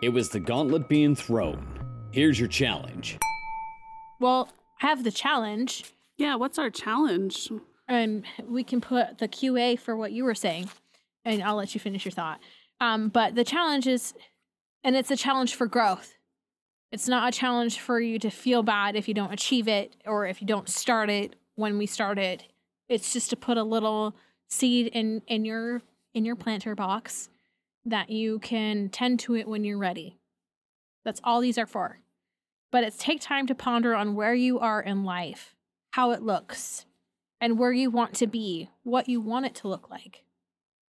[0.00, 1.66] It was the gauntlet being thrown.
[2.12, 3.18] Here's your challenge.
[4.20, 4.48] well
[4.80, 5.84] have the challenge
[6.18, 7.50] Yeah, what's our challenge?
[7.88, 10.68] and we can put the QA for what you were saying,
[11.24, 12.40] and I'll let you finish your thought.
[12.80, 14.14] Um, but the challenge is,
[14.84, 16.14] and it's a challenge for growth.
[16.92, 20.26] It's not a challenge for you to feel bad if you don't achieve it or
[20.26, 22.44] if you don't start it when we start it.
[22.88, 24.14] It's just to put a little
[24.48, 25.82] seed in in your
[26.14, 27.28] in your planter box
[27.84, 30.18] that you can tend to it when you're ready.
[31.04, 31.98] That's all these are for.
[32.72, 35.54] But it's take time to ponder on where you are in life,
[35.92, 36.86] how it looks,
[37.40, 40.22] and where you want to be, what you want it to look like.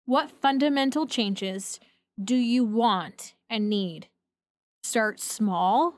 [0.04, 1.78] What fundamental changes
[2.22, 4.08] do you want and need?
[4.82, 5.94] Start small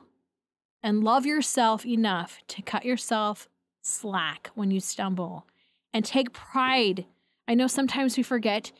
[0.83, 3.47] and love yourself enough to cut yourself
[3.81, 5.47] slack when you stumble
[5.93, 7.05] and take pride.
[7.47, 8.71] I know sometimes we forget,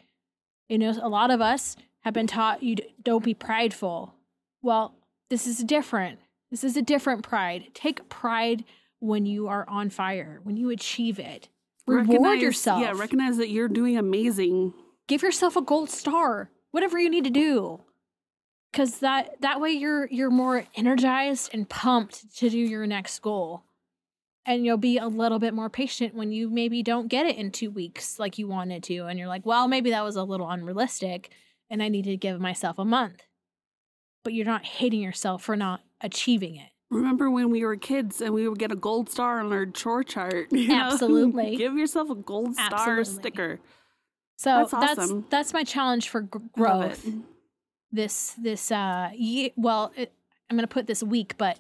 [0.70, 4.14] you know, a lot of us have been taught you don't be prideful.
[4.62, 4.96] Well,
[5.30, 6.20] this is different.
[6.54, 7.72] This is a different pride.
[7.74, 8.64] Take pride
[9.00, 11.50] when you are on fire, when you achieve it.
[11.88, 12.80] Reward Recognize- yourself.
[12.80, 14.72] Yeah, recognize that you're doing amazing.
[15.08, 16.52] Give yourself a gold star.
[16.70, 17.82] Whatever you need to do.
[18.72, 23.64] Cuz that that way you're you're more energized and pumped to do your next goal.
[24.46, 27.50] And you'll be a little bit more patient when you maybe don't get it in
[27.50, 30.48] 2 weeks like you wanted to and you're like, "Well, maybe that was a little
[30.48, 31.32] unrealistic
[31.68, 33.24] and I need to give myself a month."
[34.24, 36.70] But you're not hating yourself for not achieving it.
[36.90, 40.04] Remember when we were kids and we would get a gold star on our chore
[40.04, 40.48] chart?
[40.52, 40.76] you know?
[40.92, 41.56] Absolutely.
[41.58, 42.70] Give yourself a gold star
[43.00, 43.14] Absolutely.
[43.22, 43.60] sticker.
[44.38, 45.26] So That's that's awesome.
[45.30, 47.08] that's, my challenge for love growth.
[47.92, 50.12] this this uh ye- well it,
[50.50, 51.60] i'm going to put this week but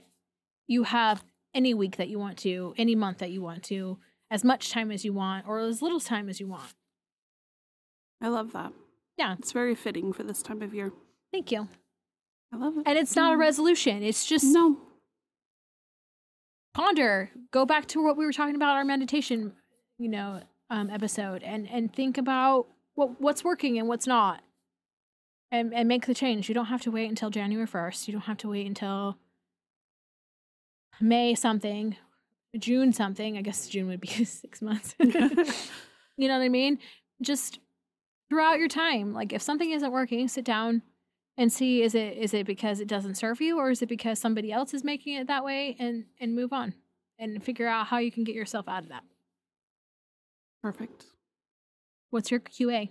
[0.67, 3.99] you have any week that you want to any month that you want to
[4.31, 6.73] as much time as you want or as little time as you want
[8.21, 8.71] I love that.
[9.17, 9.35] Yeah.
[9.37, 10.91] It's very fitting for this time of year.
[11.31, 11.67] thank you
[12.53, 12.83] I love it.
[12.85, 14.03] and it's not a resolution.
[14.03, 14.77] It's just No.
[16.73, 17.31] ponder.
[17.51, 19.53] Go back to what we were talking about our meditation
[19.97, 24.41] you know um, episode and and think about what what's working and what's not.
[25.51, 26.47] And and make the change.
[26.49, 29.17] You don't have to wait until january 1st you don't have to wait until
[31.01, 31.95] may something
[32.57, 33.37] june something.
[33.37, 34.95] I guess june would be six months.
[36.15, 36.77] You know what i mean?
[37.23, 37.57] Just
[38.29, 39.13] throughout your time.
[39.13, 40.83] Like if something isn't working sit down
[41.37, 44.19] and see is it is it because it doesn't serve you or is it because
[44.19, 46.73] somebody else is making it that way and and move on
[47.19, 49.03] and figure out how you can get yourself out of that.
[50.61, 51.05] Perfect.
[52.09, 52.89] What's your QA?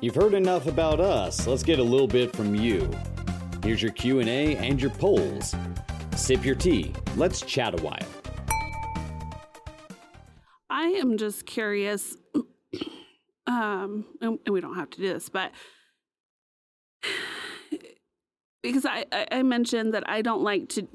[0.00, 1.46] You've heard enough about us.
[1.46, 2.90] Let's get a little bit from you.
[3.62, 5.54] Here's your Q&A and your polls.
[6.16, 6.92] Sip your tea.
[7.16, 7.98] Let's chat a while.
[10.70, 12.16] I am just curious,
[13.46, 15.52] um, and, and we don't have to do this, but
[18.62, 20.86] because I, I, mentioned that I don't like to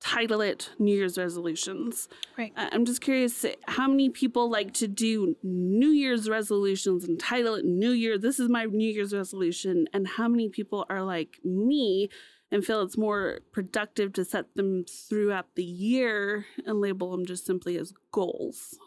[0.00, 2.08] title it New Year's resolutions.
[2.36, 2.52] Right.
[2.56, 7.64] I'm just curious how many people like to do New Year's resolutions and title it
[7.64, 8.18] New Year.
[8.18, 12.08] This is my New Year's resolution, and how many people are like me
[12.50, 17.44] and feel it's more productive to set them throughout the year and label them just
[17.44, 18.78] simply as goals.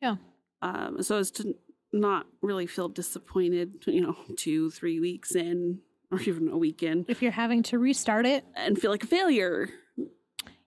[0.00, 0.16] Yeah.
[0.62, 1.54] Um, so as to
[1.92, 5.80] not really feel disappointed, you know, two, three weeks in,
[6.10, 9.06] or even a week in, If you're having to restart it, and feel like a
[9.06, 9.68] failure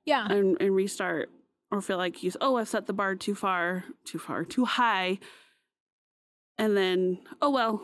[0.06, 0.28] yeah.
[0.32, 1.30] and, and restart,
[1.72, 5.20] or feel like you, oh, I've set the bar too far, too far, too high,
[6.58, 7.82] and then, oh well,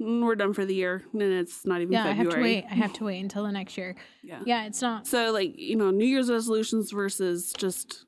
[0.00, 2.54] mm, we're done for the year, and it's not even Yeah, I have to February.
[2.56, 2.64] wait.
[2.70, 3.96] I have to wait until the next year.
[4.22, 4.40] Yeah.
[4.44, 8.04] Yeah, it's not So like you know, New Year's resolutions versus just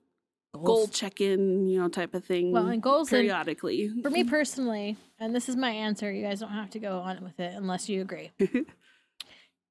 [0.58, 2.52] goal check in, you know, type of thing.
[2.52, 3.90] Well, and goals and- periodically.
[4.02, 7.22] For me personally, and this is my answer, you guys don't have to go on
[7.22, 8.32] with it unless you agree.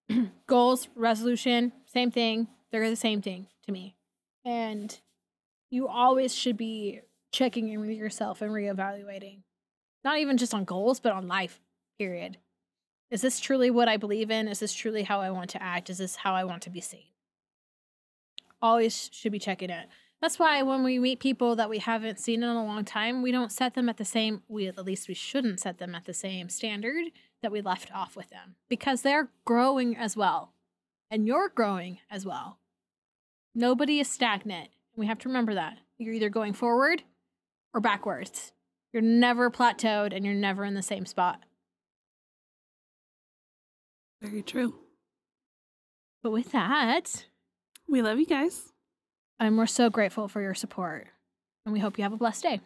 [0.48, 2.48] Goals, resolution, same thing.
[2.72, 3.96] They're the same thing to me.
[4.46, 4.98] And
[5.70, 7.02] you always should be
[7.32, 9.42] checking in with yourself and reevaluating.
[10.04, 11.60] Not even just on goals, but on life,
[11.98, 12.38] period.
[13.12, 14.48] Is this truly what I believe in?
[14.48, 15.90] Is this truly how I want to act?
[15.90, 17.04] Is this how I want to be seen?
[18.62, 19.88] Always should be checking it.
[20.22, 23.32] That's why when we meet people that we haven't seen in a long time, we
[23.32, 26.14] don't set them at the same we at least we shouldn't set them at the
[26.14, 27.06] same standard
[27.42, 30.54] that we left off with them because they're growing as well.
[31.10, 32.60] And you're growing as well.
[33.56, 34.70] Nobody is stagnant.
[34.96, 35.78] We have to remember that.
[35.98, 37.04] You're either going forward
[37.74, 38.52] or backwards.
[38.92, 41.44] You're never plateaued and you're never in the same spot.
[44.22, 44.76] Very true.
[46.22, 47.26] But with that,
[47.88, 48.69] We love you guys.
[49.40, 51.08] And we're so grateful for your support.
[51.66, 52.62] And we hope you have a blessed day.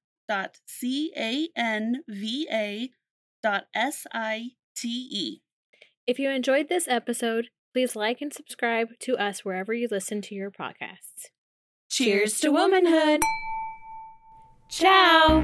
[6.07, 10.35] If you enjoyed this episode, please like and subscribe to us wherever you listen to
[10.35, 11.29] your podcasts.
[11.89, 13.21] Cheers to womanhood!
[14.69, 15.43] Ciao!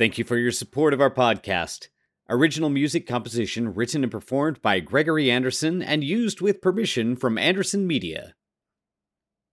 [0.00, 1.88] Thank you for your support of our podcast.
[2.30, 7.86] Original music composition written and performed by Gregory Anderson and used with permission from Anderson
[7.86, 8.34] Media.